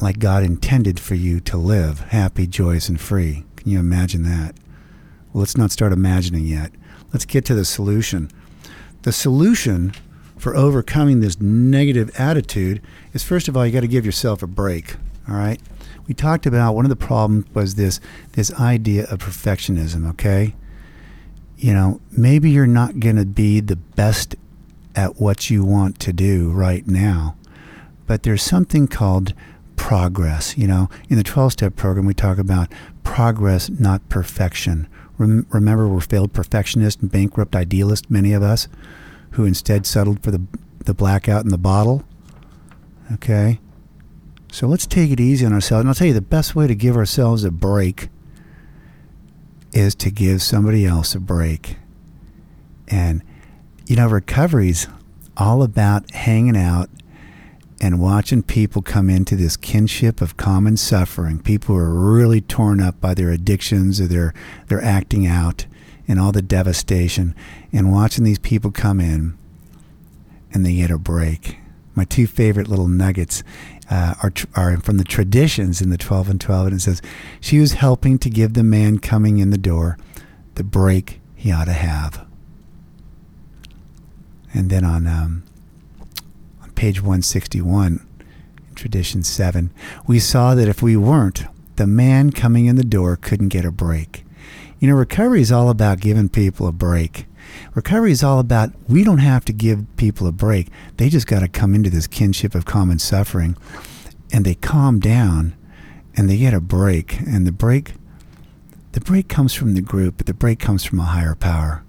like 0.00 0.18
God 0.18 0.44
intended 0.44 1.00
for 1.00 1.14
you 1.14 1.40
to 1.40 1.56
live, 1.56 2.00
happy, 2.00 2.46
joyous, 2.46 2.88
and 2.88 3.00
free. 3.00 3.44
Can 3.56 3.70
you 3.70 3.80
imagine 3.80 4.22
that? 4.24 4.54
Well, 5.32 5.40
let's 5.40 5.56
not 5.56 5.72
start 5.72 5.92
imagining 5.92 6.46
yet. 6.46 6.72
Let's 7.12 7.24
get 7.24 7.44
to 7.46 7.54
the 7.54 7.64
solution. 7.64 8.30
The 9.02 9.12
solution 9.12 9.92
for 10.36 10.54
overcoming 10.54 11.20
this 11.20 11.40
negative 11.40 12.10
attitude 12.18 12.80
is 13.12 13.24
first 13.24 13.48
of 13.48 13.56
all, 13.56 13.66
you 13.66 13.72
got 13.72 13.80
to 13.80 13.88
give 13.88 14.06
yourself 14.06 14.42
a 14.42 14.46
break. 14.46 14.96
All 15.28 15.34
right. 15.34 15.60
We 16.06 16.14
talked 16.14 16.46
about 16.46 16.74
one 16.74 16.84
of 16.84 16.90
the 16.90 16.96
problems 16.96 17.46
was 17.54 17.74
this 17.74 18.00
this 18.32 18.52
idea 18.54 19.04
of 19.10 19.18
perfectionism. 19.18 20.08
Okay. 20.10 20.54
You 21.56 21.74
know, 21.74 22.00
maybe 22.10 22.50
you're 22.50 22.66
not 22.66 23.00
going 23.00 23.16
to 23.16 23.26
be 23.26 23.60
the 23.60 23.76
best 23.76 24.36
at 24.98 25.20
what 25.20 25.48
you 25.48 25.64
want 25.64 26.00
to 26.00 26.12
do 26.12 26.50
right 26.50 26.84
now, 26.88 27.36
but 28.08 28.24
there's 28.24 28.42
something 28.42 28.88
called 28.88 29.32
progress. 29.76 30.58
You 30.58 30.66
know, 30.66 30.90
in 31.08 31.16
the 31.16 31.22
12 31.22 31.52
step 31.52 31.76
program, 31.76 32.04
we 32.04 32.14
talk 32.14 32.36
about 32.36 32.72
progress, 33.04 33.70
not 33.70 34.06
perfection. 34.08 34.88
Rem- 35.16 35.46
remember, 35.50 35.86
we're 35.86 36.00
failed 36.00 36.32
perfectionists 36.32 37.00
and 37.00 37.12
bankrupt 37.12 37.54
idealists, 37.54 38.10
many 38.10 38.32
of 38.32 38.42
us, 38.42 38.66
who 39.32 39.44
instead 39.44 39.86
settled 39.86 40.20
for 40.24 40.32
the, 40.32 40.42
the 40.84 40.94
blackout 40.94 41.44
in 41.44 41.50
the 41.50 41.58
bottle. 41.58 42.02
Okay? 43.12 43.60
So 44.50 44.66
let's 44.66 44.84
take 44.84 45.12
it 45.12 45.20
easy 45.20 45.46
on 45.46 45.52
ourselves. 45.52 45.82
And 45.82 45.90
I'll 45.90 45.94
tell 45.94 46.08
you 46.08 46.12
the 46.12 46.20
best 46.20 46.56
way 46.56 46.66
to 46.66 46.74
give 46.74 46.96
ourselves 46.96 47.44
a 47.44 47.52
break 47.52 48.08
is 49.72 49.94
to 49.94 50.10
give 50.10 50.42
somebody 50.42 50.84
else 50.84 51.14
a 51.14 51.20
break. 51.20 51.76
And, 52.88 53.22
you 53.88 53.96
know, 53.96 54.06
recovery's 54.06 54.86
all 55.38 55.62
about 55.62 56.10
hanging 56.10 56.58
out 56.58 56.90
and 57.80 57.98
watching 57.98 58.42
people 58.42 58.82
come 58.82 59.08
into 59.08 59.34
this 59.34 59.56
kinship 59.56 60.20
of 60.20 60.36
common 60.36 60.76
suffering. 60.76 61.38
People 61.38 61.74
who 61.74 61.80
are 61.80 61.94
really 61.94 62.42
torn 62.42 62.82
up 62.82 63.00
by 63.00 63.14
their 63.14 63.30
addictions 63.30 63.98
or 63.98 64.06
their, 64.06 64.34
their 64.66 64.84
acting 64.84 65.26
out 65.26 65.64
and 66.06 66.20
all 66.20 66.32
the 66.32 66.42
devastation. 66.42 67.34
And 67.72 67.90
watching 67.90 68.24
these 68.24 68.38
people 68.38 68.70
come 68.70 69.00
in 69.00 69.38
and 70.52 70.66
they 70.66 70.74
get 70.74 70.90
a 70.90 70.98
break. 70.98 71.56
My 71.94 72.04
two 72.04 72.26
favorite 72.26 72.68
little 72.68 72.88
nuggets 72.88 73.42
uh, 73.90 74.16
are, 74.22 74.32
are 74.54 74.76
from 74.80 74.98
the 74.98 75.04
traditions 75.04 75.80
in 75.80 75.88
the 75.88 75.96
12 75.96 76.28
and 76.28 76.40
12. 76.40 76.66
And 76.66 76.76
it 76.76 76.80
says, 76.80 77.00
She 77.40 77.58
was 77.58 77.72
helping 77.72 78.18
to 78.18 78.28
give 78.28 78.52
the 78.52 78.62
man 78.62 78.98
coming 78.98 79.38
in 79.38 79.48
the 79.48 79.56
door 79.56 79.96
the 80.56 80.64
break 80.64 81.22
he 81.34 81.50
ought 81.50 81.64
to 81.64 81.72
have. 81.72 82.27
And 84.52 84.70
then 84.70 84.84
on, 84.84 85.06
um, 85.06 85.42
on 86.62 86.70
page 86.72 87.00
161, 87.00 88.06
in 88.68 88.74
tradition 88.74 89.22
7, 89.22 89.70
we 90.06 90.18
saw 90.18 90.54
that 90.54 90.68
if 90.68 90.82
we 90.82 90.96
weren't, 90.96 91.44
the 91.76 91.86
man 91.86 92.32
coming 92.32 92.66
in 92.66 92.76
the 92.76 92.84
door 92.84 93.16
couldn't 93.16 93.48
get 93.48 93.64
a 93.64 93.70
break. 93.70 94.24
You 94.80 94.88
know, 94.88 94.94
recovery 94.94 95.40
is 95.40 95.52
all 95.52 95.70
about 95.70 96.00
giving 96.00 96.28
people 96.28 96.66
a 96.66 96.72
break. 96.72 97.26
Recovery 97.74 98.12
is 98.12 98.22
all 98.22 98.38
about 98.38 98.72
we 98.88 99.04
don't 99.04 99.18
have 99.18 99.44
to 99.46 99.52
give 99.52 99.86
people 99.96 100.26
a 100.26 100.32
break. 100.32 100.68
They 100.96 101.08
just 101.08 101.26
got 101.26 101.40
to 101.40 101.48
come 101.48 101.74
into 101.74 101.90
this 101.90 102.06
kinship 102.06 102.54
of 102.54 102.64
common 102.64 102.98
suffering 102.98 103.56
and 104.32 104.44
they 104.44 104.54
calm 104.54 105.00
down 105.00 105.56
and 106.16 106.28
they 106.28 106.36
get 106.36 106.54
a 106.54 106.60
break. 106.60 107.20
And 107.20 107.46
the 107.46 107.52
break 107.52 107.94
the 108.92 109.00
break 109.00 109.28
comes 109.28 109.54
from 109.54 109.74
the 109.74 109.80
group, 109.80 110.16
but 110.16 110.26
the 110.26 110.34
break 110.34 110.58
comes 110.58 110.84
from 110.84 110.98
a 110.98 111.04
higher 111.04 111.34
power. 111.34 111.84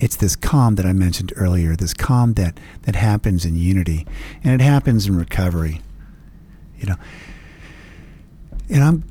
It's 0.00 0.16
this 0.16 0.34
calm 0.34 0.74
that 0.76 0.86
I 0.86 0.92
mentioned 0.92 1.32
earlier, 1.36 1.76
this 1.76 1.94
calm 1.94 2.34
that, 2.34 2.58
that 2.82 2.96
happens 2.96 3.44
in 3.44 3.54
unity. 3.54 4.06
And 4.42 4.58
it 4.58 4.64
happens 4.64 5.06
in 5.06 5.16
recovery. 5.16 5.80
You 6.78 6.86
know. 6.86 6.96
And 8.70 8.82
I'm 8.82 9.04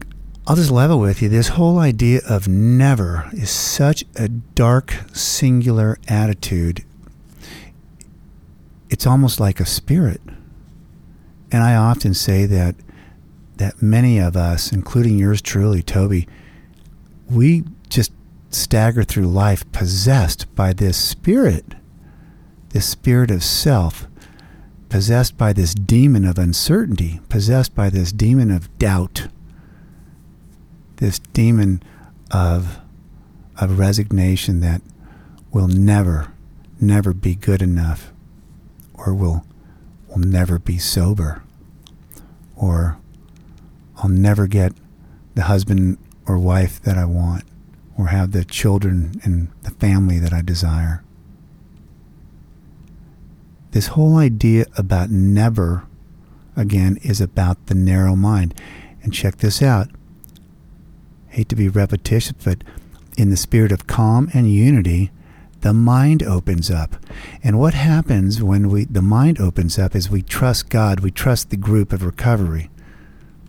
I'll 0.49 0.55
just 0.55 0.71
level 0.71 0.99
with 0.99 1.21
you. 1.21 1.29
This 1.29 1.49
whole 1.49 1.77
idea 1.77 2.21
of 2.27 2.47
never 2.47 3.29
is 3.33 3.51
such 3.51 4.03
a 4.15 4.27
dark, 4.27 4.95
singular 5.13 5.99
attitude. 6.07 6.83
It's 8.89 9.05
almost 9.05 9.39
like 9.39 9.59
a 9.59 9.65
spirit. 9.65 10.21
And 11.51 11.61
I 11.61 11.75
often 11.75 12.15
say 12.15 12.47
that 12.47 12.75
that 13.57 13.79
many 13.79 14.17
of 14.17 14.35
us, 14.35 14.71
including 14.71 15.19
yours 15.19 15.39
truly, 15.39 15.83
Toby, 15.83 16.27
we 17.29 17.63
just 17.89 18.11
stagger 18.49 19.03
through 19.03 19.27
life 19.27 19.69
possessed 19.71 20.53
by 20.55 20.73
this 20.73 20.97
spirit, 20.97 21.75
this 22.69 22.87
spirit 22.87 23.31
of 23.31 23.43
self, 23.43 24.07
possessed 24.89 25.37
by 25.37 25.53
this 25.53 25.73
demon 25.73 26.25
of 26.25 26.37
uncertainty, 26.37 27.19
possessed 27.29 27.75
by 27.75 27.89
this 27.89 28.11
demon 28.11 28.51
of 28.51 28.75
doubt 28.79 29.27
this 30.99 31.19
demon 31.19 31.81
of 32.31 32.79
of 33.57 33.77
resignation 33.77 34.61
that 34.61 34.81
will 35.51 35.67
never, 35.67 36.31
never 36.79 37.13
be 37.13 37.35
good 37.35 37.61
enough, 37.61 38.13
or 38.93 39.13
will 39.13 39.45
will 40.07 40.19
never 40.19 40.59
be 40.59 40.77
sober, 40.77 41.41
or 42.55 42.97
I'll 43.97 44.09
never 44.09 44.47
get 44.47 44.73
the 45.35 45.43
husband 45.43 45.97
or 46.27 46.37
wife 46.37 46.81
that 46.83 46.97
I 46.97 47.05
want 47.05 47.43
or 47.99 48.07
have 48.07 48.31
the 48.31 48.45
children 48.45 49.19
and 49.25 49.49
the 49.63 49.71
family 49.71 50.19
that 50.19 50.31
I 50.31 50.41
desire. 50.41 51.03
This 53.71 53.87
whole 53.87 54.15
idea 54.15 54.67
about 54.77 55.09
never, 55.09 55.85
again, 56.55 56.97
is 57.03 57.19
about 57.19 57.65
the 57.65 57.75
narrow 57.75 58.15
mind. 58.15 58.55
And 59.03 59.13
check 59.13 59.37
this 59.37 59.61
out. 59.61 59.89
Hate 61.27 61.49
to 61.49 61.57
be 61.57 61.67
repetitious, 61.67 62.31
but 62.31 62.63
in 63.17 63.31
the 63.31 63.37
spirit 63.37 63.73
of 63.73 63.85
calm 63.85 64.29
and 64.33 64.49
unity, 64.49 65.11
the 65.59 65.73
mind 65.73 66.23
opens 66.23 66.71
up. 66.71 66.95
And 67.43 67.59
what 67.59 67.73
happens 67.73 68.41
when 68.41 68.69
we 68.69 68.85
the 68.85 69.01
mind 69.01 69.41
opens 69.41 69.77
up 69.77 69.93
is 69.93 70.09
we 70.09 70.21
trust 70.21 70.69
God, 70.69 71.01
we 71.01 71.11
trust 71.11 71.49
the 71.49 71.57
group 71.57 71.91
of 71.91 72.05
recovery. 72.05 72.69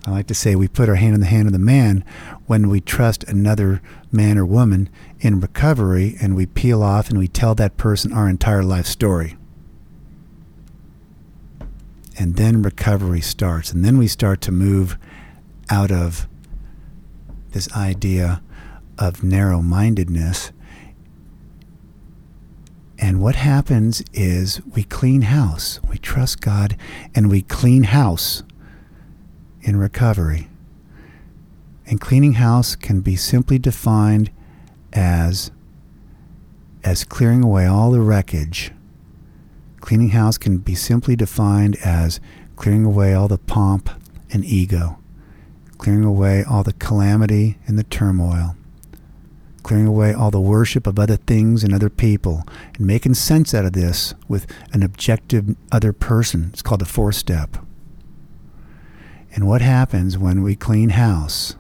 I 0.07 0.11
like 0.11 0.27
to 0.27 0.35
say 0.35 0.57
we 0.57 0.67
put 0.67 0.89
our 0.89 0.97
hand 0.97 1.15
in 1.15 1.21
the 1.21 1.27
hand 1.27 1.47
of 1.47 1.53
the 1.53 1.59
man 1.59 2.05
when 2.51 2.69
we 2.69 2.81
trust 2.81 3.23
another 3.29 3.81
man 4.11 4.37
or 4.37 4.45
woman 4.45 4.89
in 5.21 5.39
recovery 5.39 6.17
and 6.21 6.35
we 6.35 6.45
peel 6.45 6.83
off 6.83 7.09
and 7.09 7.17
we 7.17 7.29
tell 7.29 7.55
that 7.55 7.77
person 7.77 8.13
our 8.13 8.29
entire 8.29 8.65
life 8.65 8.87
story. 8.87 9.37
And 12.19 12.35
then 12.35 12.61
recovery 12.61 13.21
starts. 13.21 13.71
And 13.71 13.85
then 13.85 13.99
we 13.99 14.09
start 14.09 14.41
to 14.41 14.51
move 14.51 14.99
out 15.71 15.93
of 15.93 16.27
this 17.53 17.73
idea 17.73 18.43
of 18.99 19.23
narrow 19.23 19.63
mindedness. 19.63 20.51
And 22.99 23.21
what 23.21 23.37
happens 23.37 24.03
is 24.13 24.61
we 24.75 24.83
clean 24.83 25.23
house. 25.23 25.79
We 25.89 25.99
trust 25.99 26.41
God 26.41 26.77
and 27.15 27.31
we 27.31 27.43
clean 27.43 27.85
house 27.85 28.43
in 29.63 29.77
recovery. 29.77 30.50
And 31.91 32.01
cleaning 32.01 32.35
house 32.35 32.77
can 32.77 33.01
be 33.01 33.17
simply 33.17 33.59
defined 33.59 34.31
as 34.93 35.51
as 36.85 37.03
clearing 37.03 37.43
away 37.43 37.67
all 37.67 37.91
the 37.91 38.01
wreckage. 38.01 38.71
Cleaning 39.81 40.11
house 40.11 40.39
can 40.39 40.59
be 40.59 40.77
simply 40.77 41.17
defined 41.17 41.77
as 41.85 42.21
clearing 42.55 42.85
away 42.85 43.13
all 43.13 43.27
the 43.27 43.39
pomp 43.39 43.91
and 44.33 44.45
ego, 44.45 44.99
clearing 45.79 46.05
away 46.05 46.45
all 46.45 46.63
the 46.63 46.75
calamity 46.75 47.59
and 47.67 47.77
the 47.77 47.83
turmoil, 47.83 48.55
clearing 49.65 49.89
away 49.89 50.15
all 50.15 50.31
the 50.31 50.41
worship 50.41 50.87
of 50.87 50.99
other 50.99 51.17
things 51.17 51.65
and 51.65 51.75
other 51.75 51.91
people, 51.91 52.45
and 52.77 52.87
making 52.87 53.15
sense 53.15 53.53
out 53.53 53.65
of 53.65 53.73
this 53.73 54.15
with 54.29 54.47
an 54.73 54.85
objective 54.85 55.57
other 55.73 55.93
person. 55.93 56.51
It's 56.53 56.63
called 56.63 56.83
the 56.83 56.87
fourth 56.87 57.17
step. 57.17 57.57
And 59.35 59.49
what 59.49 59.61
happens 59.61 60.17
when 60.17 60.43
we 60.43 60.55
clean 60.55 60.91
house 60.91 61.57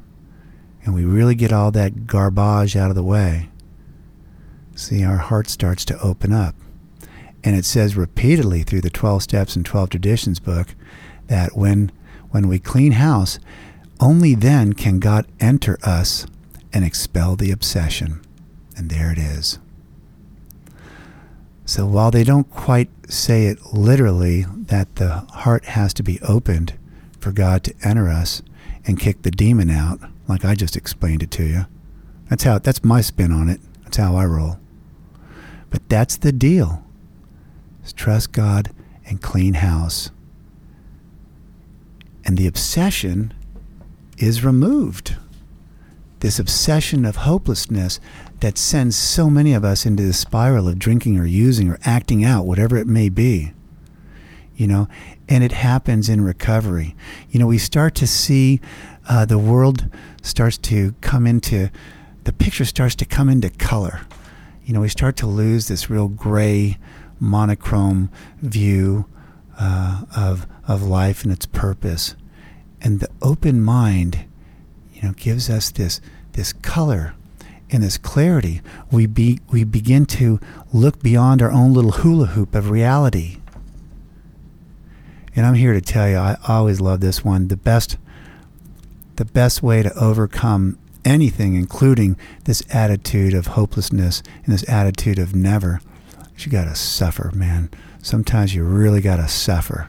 and 0.84 0.94
we 0.94 1.04
really 1.04 1.34
get 1.34 1.52
all 1.52 1.70
that 1.72 2.06
garbage 2.06 2.76
out 2.76 2.90
of 2.90 2.96
the 2.96 3.02
way? 3.02 3.48
See, 4.74 5.04
our 5.04 5.18
heart 5.18 5.48
starts 5.48 5.84
to 5.86 6.00
open 6.00 6.32
up. 6.32 6.54
And 7.42 7.56
it 7.56 7.64
says 7.64 7.96
repeatedly 7.96 8.62
through 8.62 8.82
the 8.82 8.90
12 8.90 9.22
Steps 9.22 9.56
and 9.56 9.64
12 9.64 9.90
Traditions 9.90 10.40
book 10.40 10.74
that 11.26 11.56
when, 11.56 11.92
when 12.30 12.48
we 12.48 12.58
clean 12.58 12.92
house, 12.92 13.38
only 13.98 14.34
then 14.34 14.72
can 14.72 14.98
God 14.98 15.26
enter 15.38 15.78
us 15.82 16.26
and 16.72 16.84
expel 16.84 17.36
the 17.36 17.50
obsession. 17.50 18.20
And 18.76 18.90
there 18.90 19.12
it 19.12 19.18
is. 19.18 19.58
So 21.64 21.86
while 21.86 22.10
they 22.10 22.24
don't 22.24 22.50
quite 22.50 22.88
say 23.08 23.46
it 23.46 23.72
literally, 23.72 24.44
that 24.56 24.96
the 24.96 25.18
heart 25.30 25.66
has 25.66 25.94
to 25.94 26.02
be 26.02 26.20
opened 26.22 26.74
for 27.18 27.32
God 27.32 27.62
to 27.64 27.74
enter 27.84 28.08
us 28.08 28.42
and 28.86 28.98
kick 28.98 29.22
the 29.22 29.30
demon 29.30 29.70
out, 29.70 30.00
like 30.28 30.44
I 30.44 30.54
just 30.54 30.76
explained 30.76 31.22
it 31.22 31.30
to 31.32 31.44
you. 31.44 31.66
That's 32.28 32.44
how 32.44 32.58
that's 32.58 32.84
my 32.84 33.00
spin 33.00 33.32
on 33.32 33.48
it. 33.48 33.60
That's 33.82 33.96
how 33.96 34.16
I 34.16 34.24
roll. 34.24 34.58
But 35.70 35.88
that's 35.88 36.16
the 36.16 36.32
deal. 36.32 36.84
Is 37.84 37.92
trust 37.92 38.32
God 38.32 38.70
and 39.06 39.20
clean 39.20 39.54
house. 39.54 40.10
And 42.24 42.36
the 42.36 42.46
obsession 42.46 43.32
is 44.18 44.44
removed. 44.44 45.16
This 46.20 46.38
obsession 46.38 47.04
of 47.04 47.16
hopelessness 47.16 47.98
that 48.40 48.58
sends 48.58 48.96
so 48.96 49.30
many 49.30 49.54
of 49.54 49.64
us 49.64 49.86
into 49.86 50.02
the 50.02 50.12
spiral 50.12 50.68
of 50.68 50.78
drinking 50.78 51.18
or 51.18 51.24
using 51.24 51.68
or 51.68 51.78
acting 51.84 52.24
out, 52.24 52.46
whatever 52.46 52.76
it 52.76 52.86
may 52.86 53.08
be. 53.08 53.52
You 54.60 54.66
know, 54.66 54.88
and 55.26 55.42
it 55.42 55.52
happens 55.52 56.10
in 56.10 56.20
recovery. 56.20 56.94
You 57.30 57.40
know, 57.40 57.46
we 57.46 57.56
start 57.56 57.94
to 57.94 58.06
see 58.06 58.60
uh, 59.08 59.24
the 59.24 59.38
world 59.38 59.86
starts 60.20 60.58
to 60.58 60.94
come 61.00 61.26
into 61.26 61.70
the 62.24 62.34
picture 62.34 62.66
starts 62.66 62.94
to 62.96 63.06
come 63.06 63.30
into 63.30 63.48
color. 63.48 64.02
You 64.66 64.74
know, 64.74 64.82
we 64.82 64.90
start 64.90 65.16
to 65.16 65.26
lose 65.26 65.68
this 65.68 65.88
real 65.88 66.08
gray, 66.08 66.76
monochrome 67.18 68.10
view 68.42 69.06
uh, 69.58 70.02
of 70.14 70.46
of 70.68 70.82
life 70.82 71.22
and 71.22 71.32
its 71.32 71.46
purpose, 71.46 72.14
and 72.82 73.00
the 73.00 73.08
open 73.22 73.62
mind, 73.62 74.26
you 74.92 75.00
know, 75.00 75.12
gives 75.12 75.48
us 75.48 75.70
this 75.70 76.02
this 76.34 76.52
color 76.52 77.14
and 77.70 77.82
this 77.82 77.96
clarity. 77.96 78.60
We 78.92 79.06
be 79.06 79.40
we 79.50 79.64
begin 79.64 80.04
to 80.20 80.38
look 80.70 81.00
beyond 81.00 81.40
our 81.40 81.50
own 81.50 81.72
little 81.72 81.92
hula 81.92 82.26
hoop 82.26 82.54
of 82.54 82.68
reality 82.68 83.39
and 85.40 85.46
I'm 85.46 85.54
here 85.54 85.72
to 85.72 85.80
tell 85.80 86.06
you, 86.06 86.18
I 86.18 86.36
always 86.46 86.82
love 86.82 87.00
this 87.00 87.24
one. 87.24 87.48
The 87.48 87.56
best, 87.56 87.96
the 89.16 89.24
best 89.24 89.62
way 89.62 89.82
to 89.82 89.90
overcome 89.94 90.78
anything, 91.02 91.54
including 91.54 92.18
this 92.44 92.62
attitude 92.68 93.32
of 93.32 93.46
hopelessness 93.46 94.22
and 94.44 94.52
this 94.52 94.68
attitude 94.68 95.18
of 95.18 95.34
never, 95.34 95.80
you 96.36 96.52
got 96.52 96.64
to 96.64 96.74
suffer, 96.74 97.32
man. 97.34 97.70
Sometimes 98.02 98.54
you 98.54 98.64
really 98.64 99.00
got 99.00 99.16
to 99.16 99.28
suffer. 99.28 99.88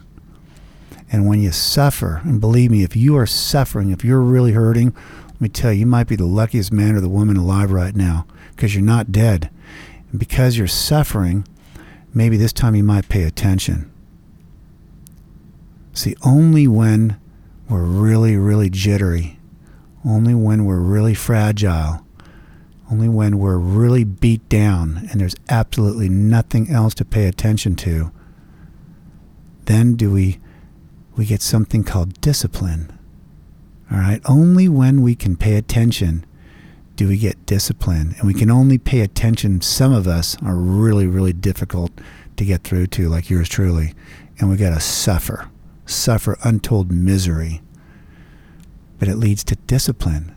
And 1.12 1.28
when 1.28 1.42
you 1.42 1.52
suffer, 1.52 2.22
and 2.24 2.40
believe 2.40 2.72
me, 2.72 2.84
if 2.84 2.96
you 2.96 3.18
are 3.18 3.28
suffering, 3.28 3.92
if 3.92 4.06
you're 4.06 4.22
really 4.22 4.54
hurting, 4.54 4.96
let 5.28 5.42
me 5.42 5.50
tell 5.50 5.74
you, 5.74 5.82
you 5.82 5.86
might 5.86 6.08
be 6.08 6.16
the 6.16 6.24
luckiest 6.24 6.72
man 6.72 6.96
or 6.96 7.02
the 7.02 7.10
woman 7.10 7.36
alive 7.36 7.74
right 7.74 7.94
now 7.94 8.26
because 8.56 8.74
you're 8.74 8.86
not 8.86 9.12
dead. 9.12 9.50
And 10.12 10.18
because 10.18 10.58
you're 10.58 10.68
suffering, 10.68 11.46
maybe 12.14 12.38
this 12.38 12.54
time 12.54 12.74
you 12.74 12.86
might 12.86 13.10
pay 13.10 13.24
attention. 13.24 13.91
See, 15.94 16.16
only 16.24 16.68
when 16.68 17.20
we're 17.70 17.84
really, 17.84 18.38
really 18.38 18.70
jittery, 18.70 19.40
only 20.06 20.34
when 20.34 20.66
we're 20.66 20.80
really 20.80 21.14
fragile, 21.14 22.06
only 22.90 23.10
when 23.10 23.40
we're 23.40 23.58
really 23.58 24.04
beat 24.04 24.48
down 24.50 25.08
and 25.12 25.22
there's 25.22 25.36
absolutely 25.50 26.10
nothing 26.10 26.70
else 26.70 26.94
to 26.96 27.06
pay 27.06 27.28
attention 27.28 27.76
to, 27.78 28.12
then 29.66 29.96
do 29.96 30.12
we 30.12 30.40
we 31.18 31.26
get 31.26 31.42
something 31.42 31.84
called 31.84 32.20
discipline. 32.22 32.98
All 33.92 33.98
right? 33.98 34.22
Only 34.26 34.70
when 34.70 35.02
we 35.02 35.14
can 35.14 35.36
pay 35.36 35.56
attention 35.56 36.26
do 36.96 37.10
we 37.10 37.18
get 37.18 37.46
discipline. 37.46 38.16
And 38.18 38.28
we 38.28 38.34
can 38.34 38.50
only 38.50 38.78
pay 38.78 39.02
attention 39.02 39.60
some 39.60 39.92
of 39.92 40.08
us 40.08 40.38
are 40.42 40.56
really 40.56 41.06
really 41.06 41.34
difficult 41.34 41.92
to 42.38 42.46
get 42.46 42.64
through 42.64 42.88
to 42.88 43.10
like 43.10 43.30
yours 43.30 43.50
truly, 43.50 43.94
and 44.40 44.50
we 44.50 44.56
got 44.56 44.74
to 44.74 44.80
suffer 44.80 45.51
suffer 45.92 46.38
untold 46.44 46.92
misery, 46.92 47.62
but 49.00 49.08
it 49.08 49.18
leads 49.18 49.44
to 49.46 49.56
discipline. 49.56 50.36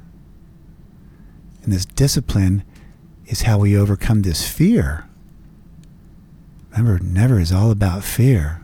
And 1.63 1.73
this 1.73 1.87
discipline 1.87 2.63
is 3.27 3.43
how 3.43 3.59
we 3.59 3.77
overcome 3.77 4.23
this 4.23 4.47
fear. 4.47 5.09
Remember, 6.71 7.03
never 7.03 7.41
is 7.41 7.53
all 7.53 7.71
about 7.71 8.05
fear. 8.05 8.61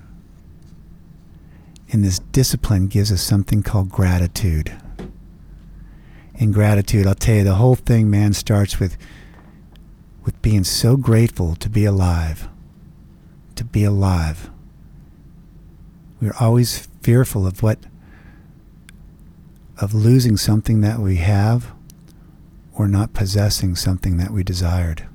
And 1.93 2.05
this 2.05 2.19
discipline 2.19 2.89
gives 2.89 3.11
us 3.11 3.23
something 3.23 3.63
called 3.63 3.89
gratitude. 3.89 4.73
In 6.35 6.53
gratitude, 6.53 7.07
I'll 7.07 7.15
tell 7.15 7.37
you, 7.37 7.45
the 7.45 7.55
whole 7.55 7.75
thing, 7.75 8.11
man, 8.11 8.33
starts 8.33 8.79
with, 8.79 8.97
with 10.25 10.41
being 10.43 10.65
so 10.65 10.97
grateful 10.97 11.55
to 11.57 11.69
be 11.69 11.85
alive. 11.85 12.49
To 13.57 13.65
be 13.65 13.85
alive. 13.85 14.50
We're 16.21 16.35
always 16.39 16.87
fearful 17.01 17.47
of 17.47 17.63
what, 17.63 17.79
of 19.79 19.95
losing 19.95 20.37
something 20.37 20.83
that 20.83 20.99
we 20.99 21.17
have 21.17 21.73
or 22.75 22.87
not 22.87 23.15
possessing 23.15 23.75
something 23.75 24.19
that 24.19 24.31
we 24.31 24.45
desired. 24.45 25.07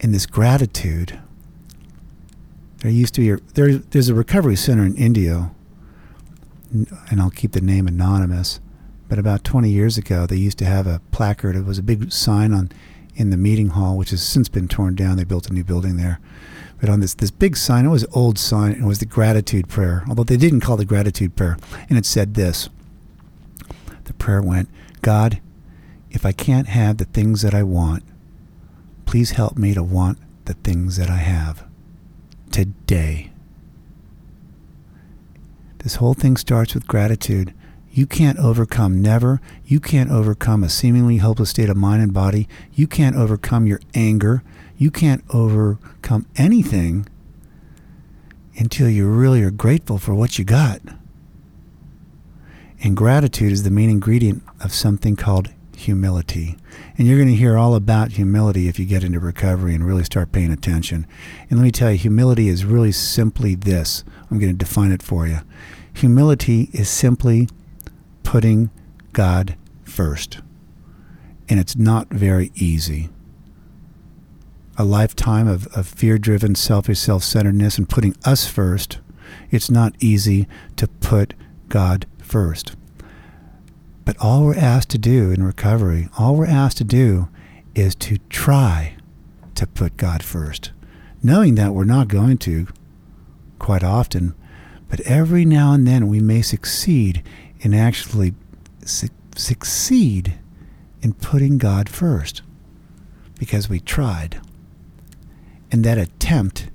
In 0.00 0.10
this 0.10 0.26
gratitude, 0.26 1.20
there 2.78 2.90
used 2.90 3.14
to 3.14 3.20
be 3.20 3.30
a, 3.30 3.36
there, 3.54 3.78
there's 3.78 4.08
a 4.08 4.14
recovery 4.14 4.56
center 4.56 4.84
in 4.84 4.96
Indio, 4.96 5.54
and 6.72 7.20
I'll 7.20 7.30
keep 7.30 7.52
the 7.52 7.60
name 7.60 7.86
anonymous. 7.86 8.58
But 9.08 9.20
about 9.20 9.44
20 9.44 9.70
years 9.70 9.96
ago, 9.96 10.26
they 10.26 10.36
used 10.36 10.58
to 10.58 10.64
have 10.64 10.88
a 10.88 11.00
placard. 11.12 11.54
It 11.54 11.64
was 11.64 11.78
a 11.78 11.82
big 11.82 12.10
sign 12.10 12.52
on 12.52 12.72
in 13.14 13.30
the 13.30 13.36
meeting 13.36 13.68
hall, 13.68 13.96
which 13.96 14.10
has 14.10 14.22
since 14.22 14.48
been 14.48 14.66
torn 14.66 14.96
down. 14.96 15.16
They 15.16 15.24
built 15.24 15.48
a 15.48 15.52
new 15.52 15.62
building 15.62 15.98
there 15.98 16.18
but 16.82 16.90
on 16.90 16.98
this 16.98 17.14
this 17.14 17.30
big 17.30 17.56
sign. 17.56 17.86
It 17.86 17.90
was 17.90 18.02
an 18.02 18.10
old 18.12 18.40
sign. 18.40 18.72
And 18.72 18.82
it 18.82 18.86
was 18.86 18.98
the 18.98 19.06
gratitude 19.06 19.68
prayer, 19.68 20.02
although 20.08 20.24
they 20.24 20.36
didn't 20.36 20.62
call 20.62 20.74
it 20.74 20.78
the 20.78 20.84
gratitude 20.84 21.36
prayer. 21.36 21.56
And 21.88 21.96
it 21.96 22.04
said 22.04 22.34
this. 22.34 22.68
The 24.04 24.12
prayer 24.14 24.42
went, 24.42 24.68
God, 25.00 25.40
if 26.10 26.26
I 26.26 26.32
can't 26.32 26.66
have 26.66 26.96
the 26.96 27.04
things 27.04 27.42
that 27.42 27.54
I 27.54 27.62
want, 27.62 28.02
please 29.06 29.30
help 29.30 29.56
me 29.56 29.74
to 29.74 29.82
want 29.82 30.18
the 30.46 30.54
things 30.54 30.96
that 30.96 31.08
I 31.08 31.18
have 31.18 31.64
today. 32.50 33.30
This 35.84 35.96
whole 35.96 36.14
thing 36.14 36.36
starts 36.36 36.74
with 36.74 36.88
gratitude. 36.88 37.54
You 37.92 38.06
can't 38.06 38.38
overcome 38.38 39.02
never. 39.02 39.40
You 39.66 39.78
can't 39.78 40.10
overcome 40.10 40.64
a 40.64 40.70
seemingly 40.70 41.18
hopeless 41.18 41.50
state 41.50 41.68
of 41.68 41.76
mind 41.76 42.02
and 42.02 42.14
body. 42.14 42.48
You 42.72 42.86
can't 42.86 43.16
overcome 43.16 43.66
your 43.66 43.80
anger. 43.94 44.42
You 44.78 44.90
can't 44.90 45.22
overcome 45.28 46.26
anything 46.36 47.06
until 48.56 48.88
you 48.88 49.08
really 49.08 49.42
are 49.42 49.50
grateful 49.50 49.98
for 49.98 50.14
what 50.14 50.38
you 50.38 50.44
got. 50.44 50.80
And 52.82 52.96
gratitude 52.96 53.52
is 53.52 53.62
the 53.62 53.70
main 53.70 53.90
ingredient 53.90 54.42
of 54.60 54.72
something 54.72 55.14
called 55.14 55.50
humility. 55.76 56.56
And 56.96 57.06
you're 57.06 57.18
going 57.18 57.28
to 57.28 57.34
hear 57.34 57.58
all 57.58 57.74
about 57.74 58.12
humility 58.12 58.68
if 58.68 58.78
you 58.78 58.86
get 58.86 59.04
into 59.04 59.20
recovery 59.20 59.74
and 59.74 59.86
really 59.86 60.04
start 60.04 60.32
paying 60.32 60.50
attention. 60.50 61.06
And 61.50 61.58
let 61.58 61.64
me 61.64 61.70
tell 61.70 61.92
you, 61.92 61.98
humility 61.98 62.48
is 62.48 62.64
really 62.64 62.92
simply 62.92 63.54
this. 63.54 64.02
I'm 64.30 64.38
going 64.38 64.52
to 64.52 64.58
define 64.58 64.92
it 64.92 65.02
for 65.02 65.26
you. 65.26 65.40
Humility 65.94 66.70
is 66.72 66.88
simply 66.88 67.48
putting 68.22 68.70
God 69.12 69.56
first. 69.84 70.40
And 71.48 71.60
it's 71.60 71.76
not 71.76 72.08
very 72.08 72.50
easy. 72.54 73.10
A 74.78 74.84
lifetime 74.84 75.48
of, 75.48 75.66
of 75.76 75.86
fear 75.86 76.18
driven, 76.18 76.54
selfish 76.54 76.98
self 76.98 77.22
centeredness 77.24 77.78
and 77.78 77.88
putting 77.88 78.16
us 78.24 78.46
first, 78.46 79.00
it's 79.50 79.70
not 79.70 79.94
easy 80.00 80.48
to 80.76 80.88
put 80.88 81.34
God 81.68 82.06
first. 82.18 82.74
But 84.04 84.16
all 84.18 84.44
we're 84.44 84.56
asked 84.56 84.90
to 84.90 84.98
do 84.98 85.30
in 85.30 85.44
recovery, 85.44 86.08
all 86.18 86.36
we're 86.36 86.46
asked 86.46 86.78
to 86.78 86.84
do 86.84 87.28
is 87.74 87.94
to 87.96 88.18
try 88.28 88.96
to 89.54 89.66
put 89.66 89.96
God 89.96 90.22
first, 90.22 90.72
knowing 91.22 91.54
that 91.54 91.74
we're 91.74 91.84
not 91.84 92.08
going 92.08 92.38
to 92.38 92.66
quite 93.58 93.84
often, 93.84 94.34
but 94.88 95.00
every 95.02 95.44
now 95.44 95.72
and 95.72 95.86
then 95.86 96.08
we 96.08 96.20
may 96.20 96.42
succeed 96.42 97.22
in 97.62 97.72
actually 97.72 98.34
su- 98.84 99.08
succeed 99.34 100.34
in 101.00 101.14
putting 101.14 101.58
God 101.58 101.88
first 101.88 102.42
because 103.38 103.68
we 103.68 103.80
tried. 103.80 104.40
And 105.70 105.84
that 105.84 105.98
attempt, 105.98 106.68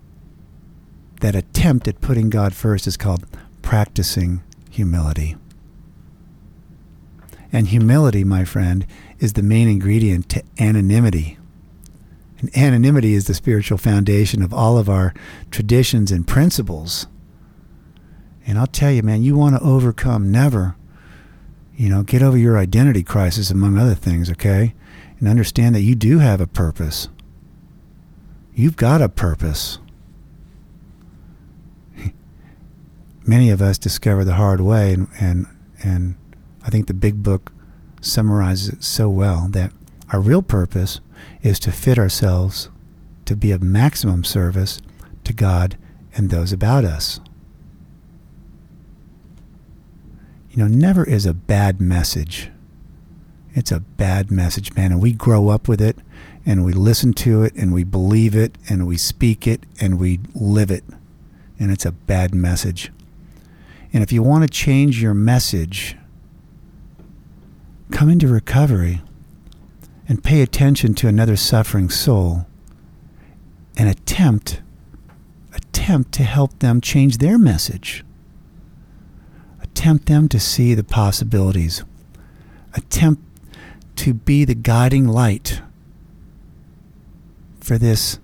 that 1.21 1.35
attempt 1.35 1.87
at 1.87 2.01
putting 2.01 2.29
God 2.29 2.55
first 2.55 2.87
is 2.87 2.97
called 2.97 3.25
practicing 3.61 4.41
humility. 4.69 5.35
And 7.51 7.67
humility, 7.67 8.23
my 8.23 8.43
friend, 8.43 8.85
is 9.19 9.33
the 9.33 9.43
main 9.43 9.67
ingredient 9.67 10.29
to 10.29 10.43
anonymity. 10.59 11.37
And 12.39 12.55
anonymity 12.55 13.13
is 13.13 13.27
the 13.27 13.33
spiritual 13.33 13.77
foundation 13.77 14.43
of 14.43 14.53
all 14.53 14.77
of 14.77 14.89
our 14.89 15.13
traditions 15.49 16.11
and 16.11 16.27
principles. 16.27 17.07
And 18.47 18.57
I'll 18.57 18.65
tell 18.65 18.91
you, 18.91 19.03
man, 19.03 19.21
you 19.21 19.35
want 19.35 19.55
to 19.55 19.61
overcome 19.61 20.31
never, 20.31 20.77
you 21.75 21.89
know, 21.89 22.01
get 22.01 22.23
over 22.23 22.37
your 22.37 22.57
identity 22.57 23.03
crisis, 23.03 23.51
among 23.51 23.77
other 23.77 23.93
things, 23.93 24.31
okay? 24.31 24.73
And 25.19 25.27
understand 25.27 25.75
that 25.75 25.81
you 25.81 25.95
do 25.95 26.19
have 26.19 26.39
a 26.39 26.47
purpose. 26.47 27.09
You've 28.55 28.77
got 28.77 29.01
a 29.01 29.09
purpose. 29.09 29.79
Many 33.27 33.49
of 33.49 33.61
us 33.61 33.77
discover 33.77 34.23
the 34.23 34.35
hard 34.35 34.61
way, 34.61 34.93
and, 34.93 35.09
and, 35.19 35.45
and 35.83 36.15
I 36.63 36.69
think 36.69 36.87
the 36.87 36.93
big 36.93 37.21
book 37.21 37.51
summarizes 37.99 38.69
it 38.69 38.83
so 38.83 39.09
well 39.09 39.49
that 39.49 39.73
our 40.13 40.21
real 40.21 40.41
purpose 40.41 41.01
is 41.41 41.59
to 41.59 41.71
fit 41.73 41.99
ourselves 41.99 42.69
to 43.25 43.35
be 43.35 43.51
of 43.51 43.61
maximum 43.61 44.23
service 44.23 44.81
to 45.25 45.33
God 45.33 45.77
and 46.15 46.29
those 46.29 46.53
about 46.53 46.85
us. 46.85 47.19
You 50.57 50.67
know, 50.67 50.75
never 50.75 51.03
is 51.03 51.27
a 51.27 51.35
bad 51.35 51.79
message. 51.79 52.49
It's 53.53 53.71
a 53.71 53.79
bad 53.79 54.31
message, 54.31 54.73
man, 54.73 54.91
and 54.91 54.99
we 54.99 55.13
grow 55.13 55.49
up 55.49 55.67
with 55.67 55.79
it 55.79 55.99
and 56.47 56.65
we 56.65 56.73
listen 56.73 57.13
to 57.13 57.43
it 57.43 57.53
and 57.53 57.71
we 57.71 57.83
believe 57.83 58.35
it 58.35 58.57
and 58.67 58.87
we 58.87 58.97
speak 58.97 59.45
it 59.45 59.67
and 59.79 59.99
we 59.99 60.19
live 60.33 60.71
it. 60.71 60.83
And 61.59 61.69
it's 61.69 61.85
a 61.85 61.91
bad 61.91 62.33
message. 62.33 62.91
And 63.93 64.01
if 64.01 64.11
you 64.11 64.23
want 64.23 64.45
to 64.45 64.49
change 64.49 64.99
your 64.99 65.13
message, 65.13 65.95
come 67.91 68.09
into 68.09 68.27
recovery 68.27 69.03
and 70.09 70.23
pay 70.23 70.41
attention 70.41 70.95
to 70.95 71.07
another 71.07 71.35
suffering 71.35 71.91
soul 71.91 72.47
and 73.77 73.87
attempt 73.87 74.63
attempt 75.53 76.13
to 76.13 76.23
help 76.23 76.57
them 76.57 76.81
change 76.81 77.19
their 77.19 77.37
message 77.37 78.03
attempt 79.77 80.07
them 80.07 80.27
to 80.27 80.39
see 80.39 80.73
the 80.73 80.83
possibilities 80.83 81.83
attempt 82.73 83.21
to 83.95 84.13
be 84.13 84.43
the 84.43 84.55
guiding 84.55 85.07
light 85.07 85.61
for 87.59 87.77
this 87.77 88.19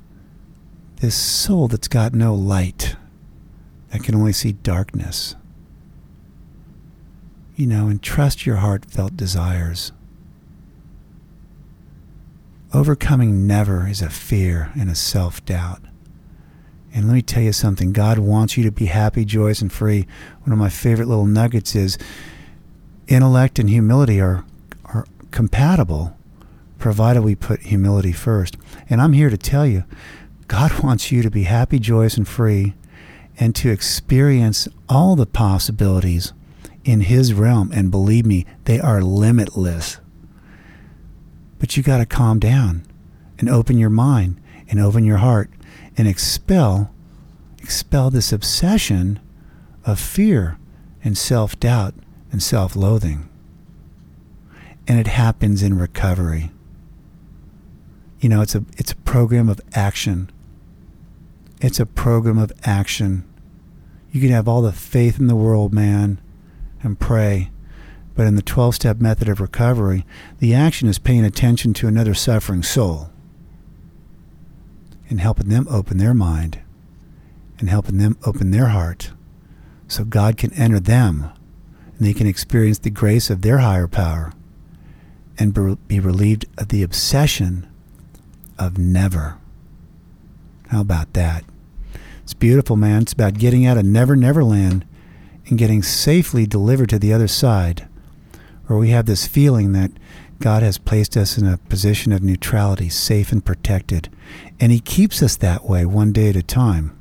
this 1.01 1.15
soul 1.15 1.67
that's 1.67 1.87
got 1.87 2.13
no 2.13 2.33
light 2.33 2.95
that 3.89 4.03
can 4.03 4.15
only 4.15 4.33
see 4.33 4.53
darkness 4.53 5.35
you 7.55 7.67
know, 7.67 7.87
and 7.87 8.01
trust 8.01 8.45
your 8.45 8.57
heartfelt 8.57 9.15
desires. 9.15 9.91
Overcoming 12.73 13.45
never 13.45 13.87
is 13.87 14.01
a 14.01 14.09
fear 14.09 14.71
and 14.75 14.89
a 14.89 14.95
self 14.95 15.45
doubt. 15.45 15.81
And 16.93 17.07
let 17.07 17.13
me 17.13 17.21
tell 17.23 17.41
you 17.41 17.53
something 17.53 17.91
God 17.91 18.19
wants 18.19 18.55
you 18.55 18.63
to 18.63 18.71
be 18.71 18.85
happy, 18.85 19.25
joyous, 19.25 19.61
and 19.61 19.73
free. 19.73 20.05
One 20.43 20.53
of 20.53 20.59
my 20.59 20.69
favorite 20.69 21.07
little 21.07 21.25
nuggets 21.25 21.75
is 21.75 21.97
intellect 23.07 23.57
and 23.57 23.69
humility 23.69 24.21
are, 24.21 24.45
are 24.85 25.05
compatible, 25.31 26.15
provided 26.77 27.23
we 27.23 27.33
put 27.33 27.61
humility 27.61 28.11
first. 28.11 28.57
And 28.89 29.01
I'm 29.01 29.13
here 29.13 29.31
to 29.31 29.37
tell 29.37 29.65
you 29.65 29.85
God 30.47 30.79
wants 30.83 31.11
you 31.11 31.23
to 31.23 31.31
be 31.31 31.43
happy, 31.43 31.79
joyous, 31.79 32.15
and 32.15 32.27
free, 32.27 32.75
and 33.39 33.55
to 33.55 33.71
experience 33.71 34.67
all 34.87 35.15
the 35.15 35.25
possibilities 35.25 36.31
in 36.83 37.01
his 37.01 37.33
realm. 37.33 37.71
And 37.73 37.89
believe 37.89 38.25
me, 38.25 38.45
they 38.65 38.79
are 38.79 39.01
limitless. 39.01 39.97
But 41.57 41.75
you 41.75 41.81
got 41.81 41.97
to 41.97 42.05
calm 42.05 42.39
down 42.39 42.83
and 43.39 43.49
open 43.49 43.79
your 43.79 43.89
mind 43.89 44.39
and 44.69 44.79
open 44.79 45.05
your 45.05 45.17
heart 45.17 45.49
and 45.97 46.07
expel 46.07 46.91
expel 47.59 48.09
this 48.09 48.33
obsession 48.33 49.19
of 49.85 49.99
fear 49.99 50.57
and 51.03 51.17
self-doubt 51.17 51.93
and 52.31 52.43
self-loathing. 52.43 53.29
And 54.85 54.99
it 54.99 55.07
happens 55.07 55.63
in 55.63 55.77
recovery. 55.77 56.51
You 58.19 58.29
know, 58.29 58.41
it's 58.41 58.55
a 58.55 58.65
it's 58.77 58.91
a 58.91 58.97
program 58.97 59.49
of 59.49 59.61
action. 59.73 60.29
It's 61.61 61.79
a 61.79 61.85
program 61.85 62.37
of 62.37 62.51
action. 62.63 63.23
You 64.11 64.19
can 64.19 64.31
have 64.31 64.47
all 64.47 64.61
the 64.61 64.73
faith 64.73 65.19
in 65.19 65.27
the 65.27 65.35
world, 65.35 65.73
man 65.73 66.19
and 66.83 66.99
pray. 66.99 67.49
But 68.15 68.27
in 68.27 68.35
the 68.35 68.43
12 68.43 68.75
step 68.75 68.99
method 68.99 69.27
of 69.27 69.39
recovery, 69.39 70.05
the 70.39 70.53
action 70.53 70.87
is 70.87 70.99
paying 70.99 71.25
attention 71.25 71.73
to 71.75 71.87
another 71.87 72.13
suffering 72.13 72.61
soul 72.61 73.09
and 75.13 75.21
helping 75.21 75.47
them 75.47 75.67
open 75.69 75.99
their 75.99 76.15
mind 76.15 76.59
and 77.59 77.69
helping 77.69 77.99
them 77.99 78.17
open 78.25 78.49
their 78.49 78.69
heart 78.69 79.11
so 79.87 80.03
God 80.03 80.37
can 80.37 80.51
enter 80.53 80.79
them 80.79 81.29
and 81.95 82.07
they 82.07 82.15
can 82.15 82.25
experience 82.25 82.79
the 82.79 82.89
grace 82.89 83.29
of 83.29 83.43
their 83.43 83.59
higher 83.59 83.87
power 83.87 84.33
and 85.37 85.53
be 85.87 85.99
relieved 85.99 86.47
of 86.57 86.69
the 86.69 86.81
obsession 86.81 87.67
of 88.57 88.79
never. 88.79 89.37
How 90.69 90.81
about 90.81 91.13
that? 91.13 91.43
It's 92.23 92.33
beautiful, 92.33 92.75
man. 92.75 93.03
It's 93.03 93.13
about 93.13 93.35
getting 93.35 93.67
out 93.67 93.77
of 93.77 93.85
never, 93.85 94.15
never 94.15 94.43
land 94.43 94.83
and 95.45 95.59
getting 95.59 95.83
safely 95.83 96.47
delivered 96.47 96.89
to 96.89 96.97
the 96.97 97.13
other 97.13 97.27
side, 97.27 97.87
where 98.65 98.79
we 98.79 98.89
have 98.89 99.05
this 99.05 99.27
feeling 99.27 99.73
that 99.73 99.91
God 100.39 100.63
has 100.63 100.77
placed 100.77 101.15
us 101.15 101.37
in 101.37 101.47
a 101.47 101.57
position 101.57 102.11
of 102.11 102.23
neutrality, 102.23 102.89
safe 102.89 103.31
and 103.31 103.43
protected, 103.43 104.09
and 104.59 104.71
He 104.71 104.79
keeps 104.79 105.23
us 105.23 105.35
that 105.37 105.65
way 105.65 105.85
one 105.85 106.11
day 106.11 106.29
at 106.29 106.35
a 106.35 106.43
time. 106.43 106.97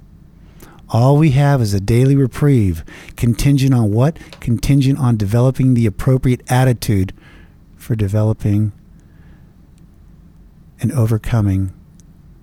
All 0.88 1.16
we 1.16 1.30
have 1.30 1.62
is 1.62 1.72
a 1.72 1.80
daily 1.80 2.14
reprieve, 2.14 2.84
contingent 3.16 3.72
on 3.72 3.92
what? 3.92 4.18
Contingent 4.40 4.98
on 4.98 5.16
developing 5.16 5.74
the 5.74 5.86
appropriate 5.86 6.42
attitude 6.48 7.14
for 7.76 7.96
developing 7.96 8.72
and 10.80 10.92
overcoming 10.92 11.72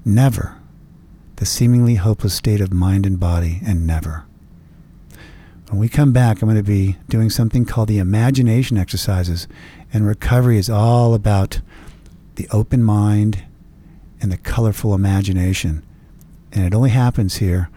never, 0.03 0.57
the 1.35 1.45
seemingly 1.45 1.95
hopeless 1.95 2.33
state 2.33 2.59
of 2.59 2.73
mind 2.73 3.05
and 3.05 3.19
body, 3.19 3.61
and 3.65 3.85
never. 3.85 4.25
When 5.69 5.79
we 5.79 5.87
come 5.87 6.11
back, 6.11 6.41
I'm 6.41 6.49
going 6.49 6.57
to 6.57 6.63
be 6.63 6.97
doing 7.09 7.29
something 7.29 7.63
called 7.63 7.89
the 7.89 7.99
imagination 7.99 8.77
exercises. 8.77 9.47
And 9.91 10.05
recovery 10.05 10.57
is 10.57 10.69
all 10.69 11.13
about 11.13 11.61
the 12.35 12.47
open 12.51 12.83
mind 12.83 13.43
and 14.21 14.31
the 14.31 14.37
colorful 14.37 14.93
imagination. 14.93 15.83
And 16.51 16.65
it 16.65 16.73
only 16.73 16.91
happens 16.91 17.37
here 17.37 17.69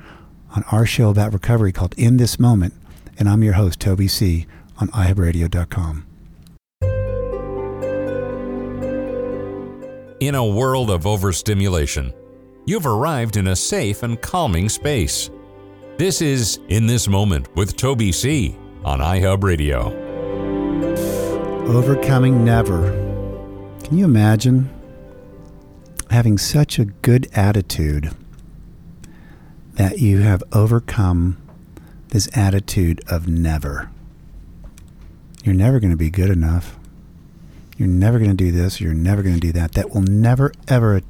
on 0.54 0.64
our 0.70 0.86
show 0.86 1.10
about 1.10 1.32
recovery 1.32 1.72
called 1.72 1.94
In 1.96 2.16
This 2.16 2.38
Moment. 2.38 2.74
And 3.18 3.28
I'm 3.28 3.42
your 3.42 3.54
host, 3.54 3.80
Toby 3.80 4.08
C., 4.08 4.46
on 4.78 4.88
iHeartRadio.com. 4.88 6.06
In 10.20 10.34
a 10.34 10.44
world 10.44 10.90
of 10.90 11.06
overstimulation, 11.06 12.12
you've 12.64 12.86
arrived 12.86 13.36
in 13.36 13.48
a 13.48 13.56
safe 13.56 14.02
and 14.02 14.20
calming 14.20 14.68
space. 14.68 15.30
This 15.98 16.22
is 16.22 16.60
In 16.68 16.86
This 16.86 17.08
Moment 17.08 17.54
with 17.56 17.76
Toby 17.76 18.12
C. 18.12 18.56
on 18.84 19.00
iHeart 19.00 19.42
Radio. 19.42 20.11
Overcoming 21.66 22.44
never. 22.44 22.90
Can 23.84 23.96
you 23.96 24.04
imagine 24.04 24.68
having 26.10 26.36
such 26.36 26.78
a 26.78 26.86
good 26.86 27.28
attitude 27.34 28.10
that 29.74 30.00
you 30.00 30.18
have 30.18 30.42
overcome 30.52 31.40
this 32.08 32.28
attitude 32.36 33.00
of 33.08 33.28
never? 33.28 33.90
You're 35.44 35.54
never 35.54 35.78
going 35.80 35.92
to 35.92 35.96
be 35.96 36.10
good 36.10 36.30
enough. 36.30 36.76
You're 37.78 37.88
never 37.88 38.18
going 38.18 38.30
to 38.30 38.36
do 38.36 38.50
this. 38.50 38.80
You're 38.80 38.92
never 38.92 39.22
going 39.22 39.36
to 39.36 39.40
do 39.40 39.52
that. 39.52 39.72
That 39.72 39.90
will 39.90 40.02
never, 40.02 40.52
ever 40.68 41.00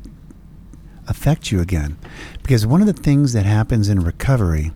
affect 1.09 1.51
you 1.51 1.61
again. 1.61 1.97
Because 2.43 2.67
one 2.67 2.83
of 2.83 2.87
the 2.87 2.93
things 2.93 3.33
that 3.33 3.47
happens 3.47 3.89
in 3.89 4.01
recovery 4.01 4.71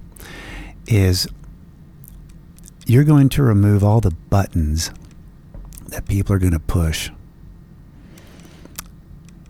is 0.87 1.29
you're 2.87 3.05
going 3.05 3.29
to 3.29 3.43
remove 3.43 3.85
all 3.85 4.01
the 4.01 4.11
buttons 4.31 4.91
that 5.89 6.07
people 6.07 6.35
are 6.35 6.39
going 6.39 6.53
to 6.53 6.59
push. 6.59 7.11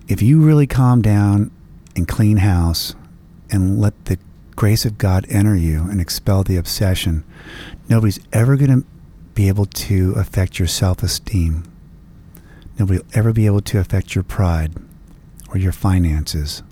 If 0.09 0.23
you 0.23 0.41
really 0.41 0.67
calm 0.67 1.03
down 1.03 1.51
and 1.97 2.07
clean 2.07 2.39
house 2.39 2.95
and 3.51 3.81
let 3.81 4.05
the 4.05 4.19
grace 4.55 4.85
of 4.85 4.99
God 4.99 5.27
enter 5.29 5.57
you 5.57 5.83
and 5.83 6.01
expel 6.01 6.43
the 6.43 6.57
obsession, 6.57 7.25
nobody's 7.89 8.21
ever 8.33 8.57
going 8.57 8.83
to 8.83 8.87
be 9.35 9.49
able 9.49 9.67
to 9.67 10.15
affect 10.17 10.59
your 10.59 10.69
self 10.69 11.03
esteem. 11.03 11.65
Nobody 12.79 12.99
will 12.99 13.07
ever 13.15 13.33
be 13.33 13.47
able 13.47 13.63
to 13.63 13.79
affect 13.79 14.15
your 14.15 14.25
pride 14.25 14.75
or 15.49 15.59
your 15.59 15.73
finances. 15.73 16.63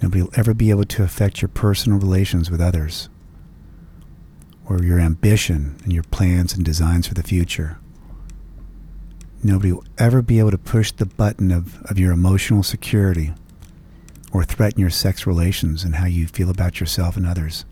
Nobody 0.00 0.22
will 0.22 0.32
ever 0.34 0.54
be 0.54 0.70
able 0.70 0.84
to 0.84 1.02
affect 1.02 1.42
your 1.42 1.48
personal 1.48 1.98
relations 1.98 2.50
with 2.50 2.60
others 2.60 3.08
or 4.68 4.82
your 4.82 4.98
ambition 4.98 5.76
and 5.84 5.92
your 5.92 6.02
plans 6.04 6.54
and 6.54 6.64
designs 6.64 7.06
for 7.06 7.14
the 7.14 7.22
future. 7.22 7.78
Nobody 9.42 9.72
will 9.72 9.84
ever 9.98 10.22
be 10.22 10.38
able 10.38 10.52
to 10.52 10.58
push 10.58 10.92
the 10.92 11.06
button 11.06 11.50
of, 11.50 11.82
of 11.82 11.98
your 11.98 12.12
emotional 12.12 12.62
security 12.62 13.32
or 14.32 14.44
threaten 14.44 14.80
your 14.80 14.90
sex 14.90 15.26
relations 15.26 15.82
and 15.82 15.96
how 15.96 16.06
you 16.06 16.26
feel 16.26 16.48
about 16.48 16.78
yourself 16.78 17.16
and 17.16 17.26
others. 17.26 17.64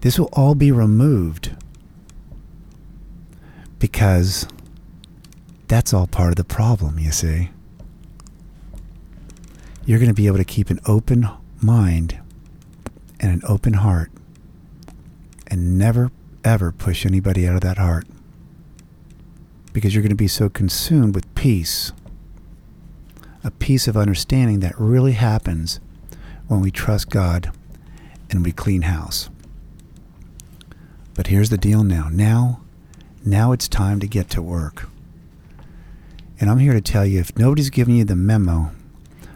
This 0.00 0.18
will 0.18 0.30
all 0.32 0.54
be 0.54 0.72
removed 0.72 1.56
because 3.78 4.46
that's 5.68 5.94
all 5.94 6.06
part 6.06 6.30
of 6.30 6.36
the 6.36 6.44
problem, 6.44 6.98
you 6.98 7.12
see. 7.12 7.50
You're 9.84 9.98
going 9.98 10.10
to 10.10 10.14
be 10.14 10.26
able 10.26 10.38
to 10.38 10.44
keep 10.44 10.70
an 10.70 10.80
open 10.86 11.28
mind 11.62 12.18
and 13.20 13.32
an 13.32 13.42
open 13.48 13.74
heart 13.74 14.10
and 15.46 15.78
never, 15.78 16.10
ever 16.44 16.72
push 16.72 17.06
anybody 17.06 17.46
out 17.46 17.54
of 17.54 17.60
that 17.62 17.78
heart 17.78 18.06
because 19.72 19.94
you're 19.94 20.02
going 20.02 20.10
to 20.10 20.16
be 20.16 20.28
so 20.28 20.48
consumed 20.48 21.14
with 21.14 21.34
peace, 21.34 21.92
a 23.44 23.50
peace 23.50 23.86
of 23.88 23.96
understanding 23.96 24.60
that 24.60 24.78
really 24.78 25.12
happens 25.12 25.80
when 26.46 26.60
we 26.60 26.70
trust 26.70 27.10
God 27.10 27.52
and 28.30 28.44
we 28.44 28.52
clean 28.52 28.82
house. 28.82 29.30
But 31.14 31.28
here's 31.28 31.50
the 31.50 31.58
deal 31.58 31.82
now. 31.84 32.08
Now, 32.10 32.60
now 33.24 33.52
it's 33.52 33.68
time 33.68 34.00
to 34.00 34.06
get 34.06 34.30
to 34.30 34.42
work. 34.42 34.88
And 36.40 36.48
I'm 36.48 36.58
here 36.58 36.72
to 36.72 36.80
tell 36.80 37.04
you 37.04 37.20
if 37.20 37.36
nobody's 37.36 37.70
giving 37.70 37.96
you 37.96 38.04
the 38.04 38.16
memo 38.16 38.70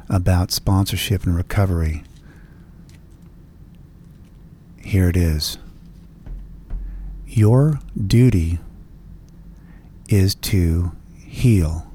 about 0.09 0.53
sponsorship 0.53 1.24
and 1.24 1.37
recovery, 1.37 2.05
here 4.78 5.09
it 5.09 5.16
is. 5.16 5.59
Your 7.26 7.80
duty 7.99 8.59
is 10.13 10.35
to 10.35 10.93
heal 11.17 11.91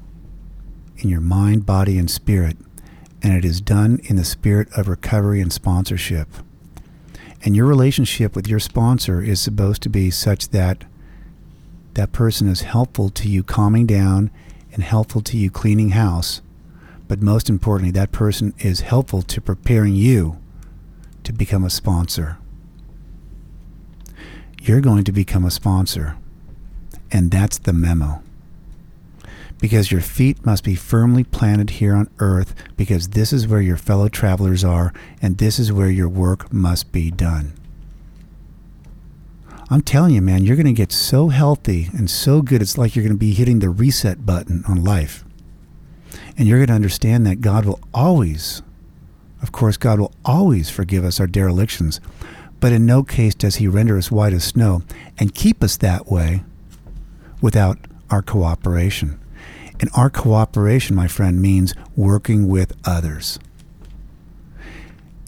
in 0.98 1.08
your 1.08 1.20
mind, 1.20 1.64
body, 1.64 1.96
and 1.96 2.10
spirit, 2.10 2.56
and 3.22 3.32
it 3.32 3.44
is 3.44 3.60
done 3.60 4.00
in 4.04 4.16
the 4.16 4.24
spirit 4.24 4.68
of 4.76 4.88
recovery 4.88 5.40
and 5.40 5.52
sponsorship. 5.52 6.28
And 7.44 7.54
your 7.54 7.66
relationship 7.66 8.34
with 8.34 8.48
your 8.48 8.58
sponsor 8.58 9.22
is 9.22 9.40
supposed 9.40 9.82
to 9.82 9.88
be 9.88 10.10
such 10.10 10.48
that 10.48 10.84
that 11.94 12.10
person 12.10 12.48
is 12.48 12.62
helpful 12.62 13.08
to 13.10 13.28
you 13.28 13.44
calming 13.44 13.86
down 13.86 14.32
and 14.72 14.82
helpful 14.82 15.20
to 15.22 15.36
you 15.36 15.50
cleaning 15.50 15.90
house. 15.90 16.42
But 17.06 17.22
most 17.22 17.48
importantly, 17.48 17.92
that 17.92 18.10
person 18.10 18.52
is 18.58 18.80
helpful 18.80 19.22
to 19.22 19.40
preparing 19.40 19.94
you 19.94 20.38
to 21.22 21.32
become 21.32 21.64
a 21.64 21.70
sponsor. 21.70 22.38
You're 24.60 24.80
going 24.80 25.04
to 25.04 25.12
become 25.12 25.44
a 25.44 25.50
sponsor. 25.50 26.16
And 27.10 27.30
that's 27.30 27.58
the 27.58 27.72
memo. 27.72 28.22
Because 29.60 29.90
your 29.90 30.00
feet 30.00 30.44
must 30.46 30.62
be 30.62 30.74
firmly 30.74 31.24
planted 31.24 31.70
here 31.70 31.94
on 31.94 32.08
earth, 32.20 32.54
because 32.76 33.08
this 33.08 33.32
is 33.32 33.48
where 33.48 33.60
your 33.60 33.76
fellow 33.76 34.08
travelers 34.08 34.62
are, 34.62 34.92
and 35.20 35.38
this 35.38 35.58
is 35.58 35.72
where 35.72 35.90
your 35.90 36.08
work 36.08 36.52
must 36.52 36.92
be 36.92 37.10
done. 37.10 37.54
I'm 39.70 39.82
telling 39.82 40.14
you, 40.14 40.22
man, 40.22 40.44
you're 40.44 40.56
going 40.56 40.66
to 40.66 40.72
get 40.72 40.92
so 40.92 41.28
healthy 41.28 41.88
and 41.92 42.08
so 42.08 42.40
good, 42.40 42.62
it's 42.62 42.78
like 42.78 42.94
you're 42.94 43.02
going 43.04 43.14
to 43.14 43.18
be 43.18 43.34
hitting 43.34 43.58
the 43.58 43.68
reset 43.68 44.24
button 44.24 44.64
on 44.66 44.82
life. 44.82 45.24
And 46.38 46.46
you're 46.46 46.58
going 46.58 46.68
to 46.68 46.74
understand 46.74 47.26
that 47.26 47.40
God 47.40 47.66
will 47.66 47.80
always, 47.92 48.62
of 49.42 49.52
course, 49.52 49.76
God 49.76 49.98
will 49.98 50.14
always 50.24 50.70
forgive 50.70 51.04
us 51.04 51.18
our 51.20 51.26
derelictions, 51.26 52.00
but 52.60 52.72
in 52.72 52.86
no 52.86 53.02
case 53.02 53.34
does 53.34 53.56
He 53.56 53.68
render 53.68 53.98
us 53.98 54.10
white 54.10 54.32
as 54.32 54.44
snow 54.44 54.82
and 55.18 55.34
keep 55.34 55.62
us 55.62 55.76
that 55.78 56.10
way 56.10 56.44
without 57.40 57.78
our 58.10 58.22
cooperation. 58.22 59.20
And 59.80 59.90
our 59.94 60.10
cooperation, 60.10 60.96
my 60.96 61.06
friend, 61.06 61.40
means 61.40 61.74
working 61.96 62.48
with 62.48 62.76
others. 62.84 63.38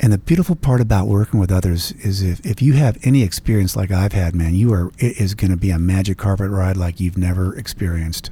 And 0.03 0.13
the 0.13 0.19
beautiful 0.19 0.57
part 0.57 0.81
about 0.81 1.09
working 1.09 1.39
with 1.39 1.53
others 1.53 1.93
is 1.93 2.23
if, 2.23 2.45
if 2.45 2.63
you 2.63 2.73
have 2.73 2.99
any 3.03 3.23
experience 3.23 3.77
like 3.77 3.91
I've 3.91 4.15
had, 4.15 4.35
man, 4.35 4.55
you 4.55 4.73
are 4.73 4.91
it 4.99 5.21
is 5.21 5.35
going 5.35 5.51
to 5.51 5.59
be 5.59 5.71
a 5.71 5.79
magic 5.79 6.17
carpet 6.17 6.51
ride 6.51 6.77
like 6.77 7.01
you've 7.01 7.19
never 7.19 7.55
experienced. 7.57 8.31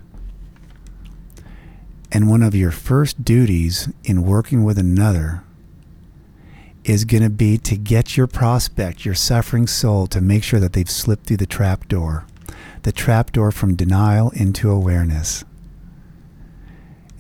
And 2.11 2.31
one 2.31 2.43
of 2.43 2.55
your 2.55 2.71
first 2.71 3.23
duties 3.23 3.91
in 4.03 4.23
working 4.23 4.65
with 4.65 4.79
another 4.79 5.45
is 6.85 7.05
going 7.05 7.23
to 7.23 7.31
be 7.31 7.59
to 7.59 7.77
get 7.77 8.17
your 8.17 8.27
prospect, 8.27 9.05
your 9.05 9.15
suffering 9.15 9.67
soul, 9.67 10.07
to 10.07 10.23
make 10.23 10.43
sure 10.43 10.59
that 10.61 10.73
they've 10.73 10.91
slipped 10.91 11.27
through 11.27 11.37
the 11.37 11.47
trap 11.47 11.87
door, 11.87 12.25
the 12.89 12.93
trap 12.93 13.33
door 13.33 13.53
from 13.53 13.75
denial 13.75 14.31
into 14.31 14.71
awareness. 14.71 15.45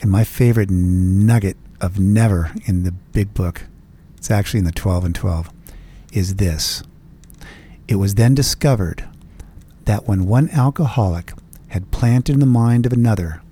And 0.00 0.10
my 0.10 0.24
favorite 0.24 0.70
nugget 0.70 1.58
of 1.78 1.98
never 1.98 2.52
in 2.64 2.84
the 2.84 2.92
big 2.92 3.34
book 3.34 3.64
it's 4.16 4.30
actually 4.30 4.60
in 4.60 4.64
the 4.64 4.72
12 4.72 5.04
and 5.04 5.14
12, 5.14 5.50
is 6.10 6.36
this. 6.36 6.82
It 7.86 7.96
was 7.96 8.14
then 8.14 8.34
discovered 8.34 9.06
that 9.84 10.08
when 10.08 10.24
one 10.24 10.48
alcoholic 10.48 11.34
had 11.66 11.90
planted 11.90 12.32
in 12.32 12.40
the 12.40 12.46
mind 12.46 12.86
of 12.86 12.94
another 12.94 13.42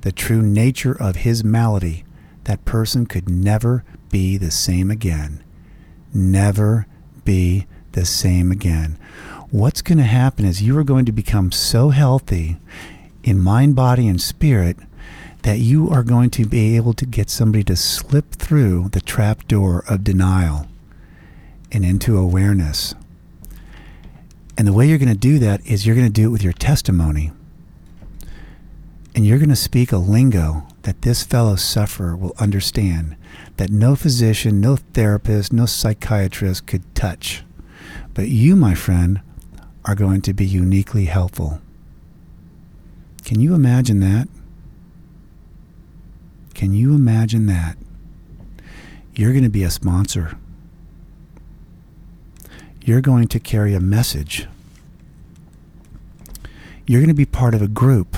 the 0.00 0.12
true 0.12 0.40
nature 0.40 0.96
of 0.98 1.16
his 1.16 1.44
malady, 1.44 2.04
that 2.44 2.64
person 2.64 3.04
could 3.04 3.28
never 3.28 3.84
be 4.08 4.38
the 4.38 4.50
same 4.50 4.90
again. 4.90 5.44
Never 6.14 6.86
be 7.26 7.66
the 7.92 8.06
same 8.06 8.50
again. 8.50 8.98
What's 9.50 9.82
going 9.82 9.98
to 9.98 10.04
happen 10.04 10.44
is 10.44 10.62
you 10.62 10.78
are 10.78 10.84
going 10.84 11.06
to 11.06 11.12
become 11.12 11.50
so 11.50 11.88
healthy 11.88 12.58
in 13.24 13.40
mind, 13.40 13.74
body, 13.74 14.06
and 14.06 14.20
spirit 14.20 14.76
that 15.42 15.58
you 15.58 15.90
are 15.90 16.04
going 16.04 16.30
to 16.30 16.44
be 16.44 16.76
able 16.76 16.92
to 16.92 17.04
get 17.04 17.28
somebody 17.28 17.64
to 17.64 17.74
slip 17.74 18.30
through 18.30 18.90
the 18.90 19.00
trap 19.00 19.48
door 19.48 19.82
of 19.88 20.04
denial 20.04 20.68
and 21.72 21.84
into 21.84 22.16
awareness. 22.16 22.94
And 24.56 24.68
the 24.68 24.72
way 24.72 24.86
you're 24.86 24.98
going 24.98 25.08
to 25.08 25.18
do 25.18 25.40
that 25.40 25.66
is 25.66 25.84
you're 25.84 25.96
going 25.96 26.06
to 26.06 26.12
do 26.12 26.28
it 26.28 26.32
with 26.32 26.44
your 26.44 26.52
testimony. 26.52 27.32
And 29.16 29.26
you're 29.26 29.38
going 29.38 29.48
to 29.48 29.56
speak 29.56 29.90
a 29.90 29.96
lingo 29.96 30.68
that 30.82 31.02
this 31.02 31.24
fellow 31.24 31.56
sufferer 31.56 32.16
will 32.16 32.34
understand 32.38 33.16
that 33.56 33.70
no 33.70 33.96
physician, 33.96 34.60
no 34.60 34.76
therapist, 34.76 35.52
no 35.52 35.66
psychiatrist 35.66 36.68
could 36.68 36.94
touch. 36.94 37.42
But 38.14 38.28
you, 38.28 38.54
my 38.54 38.74
friend, 38.74 39.22
are 39.84 39.94
going 39.94 40.20
to 40.22 40.32
be 40.32 40.46
uniquely 40.46 41.06
helpful. 41.06 41.60
Can 43.24 43.40
you 43.40 43.54
imagine 43.54 44.00
that? 44.00 44.28
Can 46.54 46.72
you 46.72 46.94
imagine 46.94 47.46
that? 47.46 47.76
You're 49.14 49.32
going 49.32 49.44
to 49.44 49.50
be 49.50 49.62
a 49.62 49.70
sponsor. 49.70 50.36
You're 52.82 53.00
going 53.00 53.28
to 53.28 53.40
carry 53.40 53.74
a 53.74 53.80
message. 53.80 54.46
You're 56.86 57.00
going 57.00 57.08
to 57.08 57.14
be 57.14 57.26
part 57.26 57.54
of 57.54 57.62
a 57.62 57.68
group. 57.68 58.16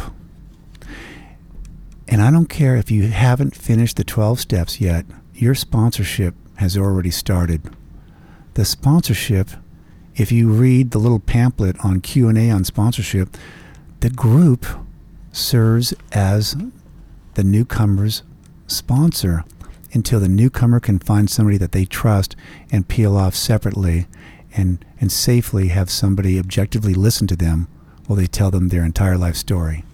And 2.08 2.20
I 2.20 2.30
don't 2.30 2.48
care 2.48 2.76
if 2.76 2.90
you 2.90 3.08
haven't 3.08 3.56
finished 3.56 3.96
the 3.96 4.04
12 4.04 4.40
steps 4.40 4.80
yet, 4.80 5.06
your 5.34 5.54
sponsorship 5.54 6.34
has 6.56 6.76
already 6.76 7.10
started. 7.10 7.74
The 8.54 8.64
sponsorship, 8.64 9.50
if 10.14 10.30
you 10.30 10.50
read 10.50 10.90
the 10.90 10.98
little 10.98 11.20
pamphlet 11.20 11.76
on 11.84 12.00
Q&A 12.00 12.50
on 12.50 12.64
sponsorship, 12.64 13.36
the 14.00 14.10
group 14.10 14.66
serves 15.32 15.94
as 16.12 16.56
the 17.34 17.44
newcomer's 17.44 18.22
sponsor 18.66 19.44
until 19.94 20.20
the 20.20 20.28
newcomer 20.28 20.80
can 20.80 20.98
find 20.98 21.30
somebody 21.30 21.56
that 21.58 21.72
they 21.72 21.84
trust 21.84 22.36
and 22.70 22.88
peel 22.88 23.16
off 23.16 23.34
separately 23.34 24.06
and, 24.54 24.84
and 25.00 25.10
safely 25.10 25.68
have 25.68 25.90
somebody 25.90 26.38
objectively 26.38 26.94
listen 26.94 27.26
to 27.26 27.36
them 27.36 27.68
while 28.06 28.16
they 28.16 28.26
tell 28.26 28.50
them 28.50 28.68
their 28.68 28.84
entire 28.84 29.16
life 29.16 29.36
story. 29.36 29.84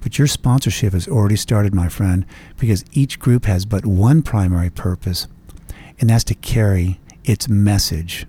But 0.00 0.18
your 0.18 0.26
sponsorship 0.26 0.94
has 0.94 1.06
already 1.06 1.36
started, 1.36 1.74
my 1.74 1.88
friend, 1.88 2.26
because 2.58 2.84
each 2.92 3.20
group 3.20 3.44
has 3.44 3.64
but 3.64 3.86
one 3.86 4.22
primary 4.22 4.70
purpose, 4.70 5.28
and 6.00 6.10
that's 6.10 6.24
to 6.24 6.34
carry 6.34 6.98
its 7.24 7.48
message 7.48 8.26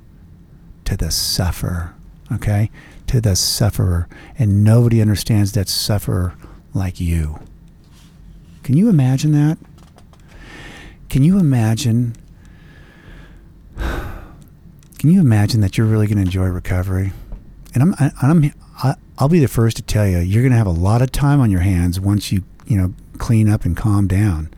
to 0.86 0.98
the 0.98 1.12
sufferer, 1.12 1.94
okay? 2.32 2.70
To 3.08 3.22
the 3.22 3.36
sufferer. 3.36 4.08
And 4.38 4.64
nobody 4.64 5.02
understands 5.02 5.54
that 5.54 5.70
sufferer 5.70 6.36
like 6.74 7.00
you. 7.00 7.40
Can 8.64 8.78
you 8.78 8.90
imagine 8.90 9.32
that? 9.34 9.58
Can 11.10 11.24
you 11.24 11.38
imagine? 11.38 12.16
Can 13.78 15.12
you 15.12 15.20
imagine 15.20 15.62
that 15.62 15.78
you're 15.78 15.88
really 15.88 16.08
going 16.08 16.18
to 16.18 16.24
enjoy 16.24 16.46
recovery? 16.46 17.12
And 17.74 17.84
I'm, 17.84 17.94
I, 18.00 18.12
I'm, 18.22 18.54
I, 18.82 18.96
I'll 19.18 19.30
be 19.30 19.40
the 19.40 19.48
first 19.48 19.78
to 19.78 19.84
tell 19.84 20.08
you, 20.08 20.20
you're 20.20 20.42
going 20.42 20.52
to 20.54 20.58
have 20.58 20.68
a 20.68 20.72
lot 20.72 21.02
of 21.02 21.12
time 21.12 21.42
on 21.42 21.52
your 21.52 21.60
hands 21.60 22.00
once 22.00 22.32
you, 22.32 22.44
you 22.66 22.78
know, 22.78 22.94
clean 23.18 23.50
up 23.50 23.66
and 23.66 23.76
calm 23.76 24.08
down. 24.08 24.50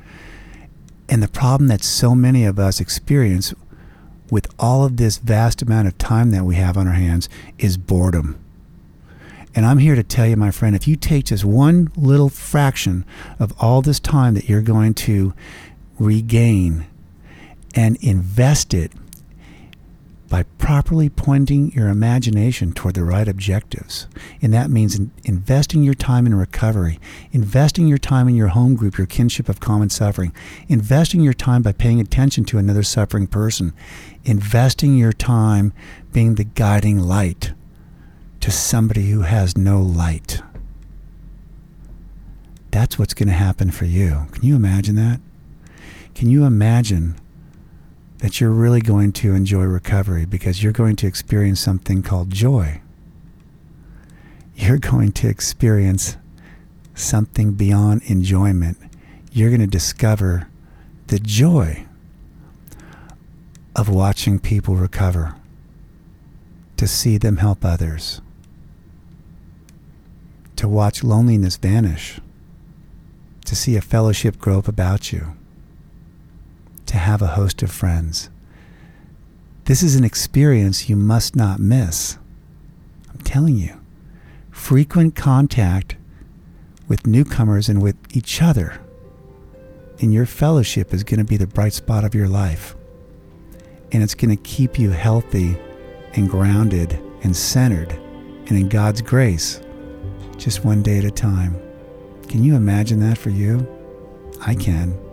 And 1.09 1.21
the 1.21 1.27
problem 1.27 1.67
that 1.67 1.83
so 1.83 2.15
many 2.15 2.45
of 2.45 2.57
us 2.59 2.79
experience 2.79 3.53
with 4.29 4.47
all 4.59 4.83
of 4.83 4.97
this 4.97 5.17
vast 5.17 5.61
amount 5.61 5.87
of 5.87 5.97
time 5.97 6.31
that 6.31 6.45
we 6.45 6.55
have 6.55 6.77
on 6.77 6.87
our 6.87 6.93
hands 6.93 7.29
is 7.57 7.77
boredom. 7.77 8.39
And 9.53 9.65
I'm 9.65 9.77
here 9.77 9.95
to 9.95 10.03
tell 10.03 10.27
you, 10.27 10.35
my 10.35 10.51
friend, 10.51 10.75
if 10.75 10.87
you 10.87 10.97
take 10.97 11.25
just 11.25 11.45
one 11.45 11.91
little 11.95 12.29
fraction 12.29 13.05
of 13.39 13.53
all 13.59 13.81
this 13.81 13.99
time 14.01 14.33
that 14.33 14.49
you're 14.49 14.61
going 14.61 14.93
to 14.95 15.33
regain 15.97 16.85
and 17.73 17.97
invest 18.01 18.73
it 18.73 18.91
by 20.35 20.43
properly 20.57 21.07
pointing 21.07 21.71
your 21.71 21.87
imagination 21.87 22.73
toward 22.73 22.93
the 22.93 23.05
right 23.05 23.29
objectives. 23.29 24.05
And 24.41 24.53
that 24.53 24.69
means 24.69 24.93
in 24.93 25.11
investing 25.23 25.81
your 25.81 25.93
time 25.93 26.25
in 26.25 26.35
recovery, 26.35 26.99
investing 27.31 27.87
your 27.87 27.97
time 27.97 28.27
in 28.27 28.35
your 28.35 28.49
home 28.49 28.75
group, 28.75 28.97
your 28.97 29.07
kinship 29.07 29.47
of 29.47 29.61
common 29.61 29.89
suffering, 29.89 30.33
investing 30.67 31.21
your 31.21 31.31
time 31.31 31.61
by 31.61 31.71
paying 31.71 32.01
attention 32.01 32.43
to 32.45 32.57
another 32.57 32.83
suffering 32.83 33.27
person, 33.27 33.71
investing 34.25 34.97
your 34.97 35.13
time 35.13 35.71
being 36.11 36.35
the 36.35 36.43
guiding 36.43 36.99
light 36.99 37.53
to 38.41 38.51
somebody 38.51 39.11
who 39.11 39.21
has 39.21 39.55
no 39.55 39.81
light. 39.81 40.41
That's 42.71 42.99
what's 42.99 43.13
going 43.13 43.29
to 43.29 43.33
happen 43.35 43.71
for 43.71 43.85
you. 43.85 44.27
Can 44.33 44.43
you 44.43 44.57
imagine 44.57 44.95
that? 44.95 45.21
Can 46.13 46.29
you 46.29 46.43
imagine 46.43 47.15
that 48.25 48.41
you're 48.41 48.49
really 48.49 48.81
going 48.81 49.11
to 49.11 49.35
enjoy 49.35 49.61
recovery 49.61 50.25
because 50.25 50.63
you're 50.63 50.73
going 50.73 50.95
to 50.95 51.05
experience 51.05 51.59
something 51.59 52.01
called 52.01 52.31
joy? 52.31 52.81
You're 54.55 54.79
going 54.79 55.11
to 55.11 55.29
experience 55.29 56.17
something 56.95 57.51
beyond 57.51 58.01
enjoyment. 58.07 58.79
You're 59.31 59.51
going 59.51 59.61
to 59.61 59.67
discover 59.67 60.47
the 61.05 61.19
joy 61.19 61.85
of 63.75 63.89
watching 63.89 64.39
people 64.39 64.75
recover, 64.75 65.35
to 66.77 66.87
see 66.87 67.19
them 67.19 67.37
help 67.37 67.63
others, 67.63 68.21
to 70.55 70.67
watch 70.67 71.03
loneliness 71.03 71.57
vanish, 71.57 72.19
to 73.45 73.55
see 73.55 73.75
a 73.75 73.81
fellowship 73.81 74.39
grow 74.39 74.57
up 74.57 74.67
about 74.67 75.13
you, 75.13 75.35
to 76.95 76.99
have 76.99 77.21
a 77.21 77.27
host 77.27 77.61
of 77.61 77.69
friends. 77.69 78.29
This 79.65 79.83
is 79.83 79.97
an 79.97 80.05
experience 80.05 80.87
you 80.87 80.95
must 80.95 81.35
not 81.35 81.59
miss. 81.59 82.17
I'm 83.11 83.19
telling 83.19 83.57
you. 83.57 83.81
Frequent 84.49 85.13
contact 85.13 85.97
with 86.87 87.05
newcomers 87.05 87.67
and 87.67 87.81
with 87.81 87.97
each 88.15 88.41
other 88.41 88.79
in 89.97 90.13
your 90.13 90.25
fellowship 90.25 90.93
is 90.93 91.03
going 91.03 91.19
to 91.19 91.25
be 91.25 91.35
the 91.35 91.47
bright 91.47 91.73
spot 91.73 92.05
of 92.05 92.15
your 92.15 92.29
life. 92.29 92.77
And 93.91 94.01
it's 94.01 94.15
going 94.15 94.33
to 94.33 94.41
keep 94.43 94.79
you 94.79 94.91
healthy 94.91 95.57
and 96.13 96.29
grounded 96.29 96.93
and 97.23 97.35
centered 97.35 97.91
and 98.47 98.51
in 98.51 98.69
God's 98.69 99.01
grace 99.01 99.59
just 100.37 100.63
one 100.63 100.81
day 100.81 100.99
at 100.99 101.03
a 101.03 101.11
time. 101.11 101.59
Can 102.29 102.41
you 102.41 102.55
imagine 102.55 103.01
that 103.01 103.17
for 103.17 103.31
you? 103.31 103.67
I 104.39 104.55
can. 104.55 105.04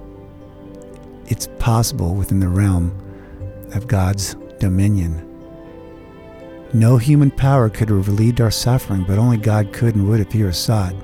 It's 1.32 1.48
possible 1.58 2.14
within 2.14 2.40
the 2.40 2.48
realm 2.48 2.92
of 3.74 3.86
God's 3.86 4.34
dominion. 4.60 5.26
No 6.74 6.98
human 6.98 7.30
power 7.30 7.70
could 7.70 7.88
have 7.88 8.06
relieved 8.06 8.42
our 8.42 8.50
suffering, 8.50 9.04
but 9.08 9.16
only 9.16 9.38
God 9.38 9.72
could 9.72 9.94
and 9.94 10.06
would 10.10 10.20
if 10.20 10.30
He 10.30 10.44
were 10.44 10.52
sought. 10.52 10.94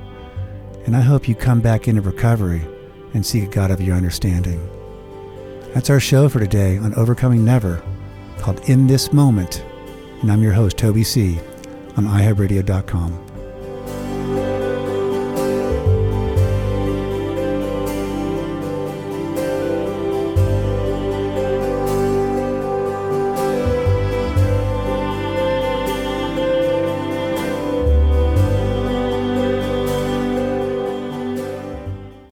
And 0.85 0.95
I 0.95 1.01
hope 1.01 1.31
you 1.31 1.35
come 1.35 1.62
back 1.62 1.89
into 1.89 2.03
recovery 2.03 2.61
and 3.14 3.24
seek 3.24 3.45
a 3.45 3.47
God 3.47 3.70
of 3.70 3.81
your 3.81 3.97
understanding. 3.97 4.61
That's 5.72 5.89
our 5.89 5.99
show 5.99 6.29
for 6.29 6.41
today 6.41 6.76
on 6.76 6.95
Overcoming 6.97 7.43
Never, 7.43 7.83
called 8.37 8.61
In 8.68 8.87
This 8.87 9.14
Moment. 9.14 9.64
And 10.20 10.31
I'm 10.31 10.43
your 10.43 10.53
host, 10.53 10.76
Toby 10.76 11.05
C., 11.05 11.39
on 11.97 12.05
iHeartRadio.com. 12.05 13.28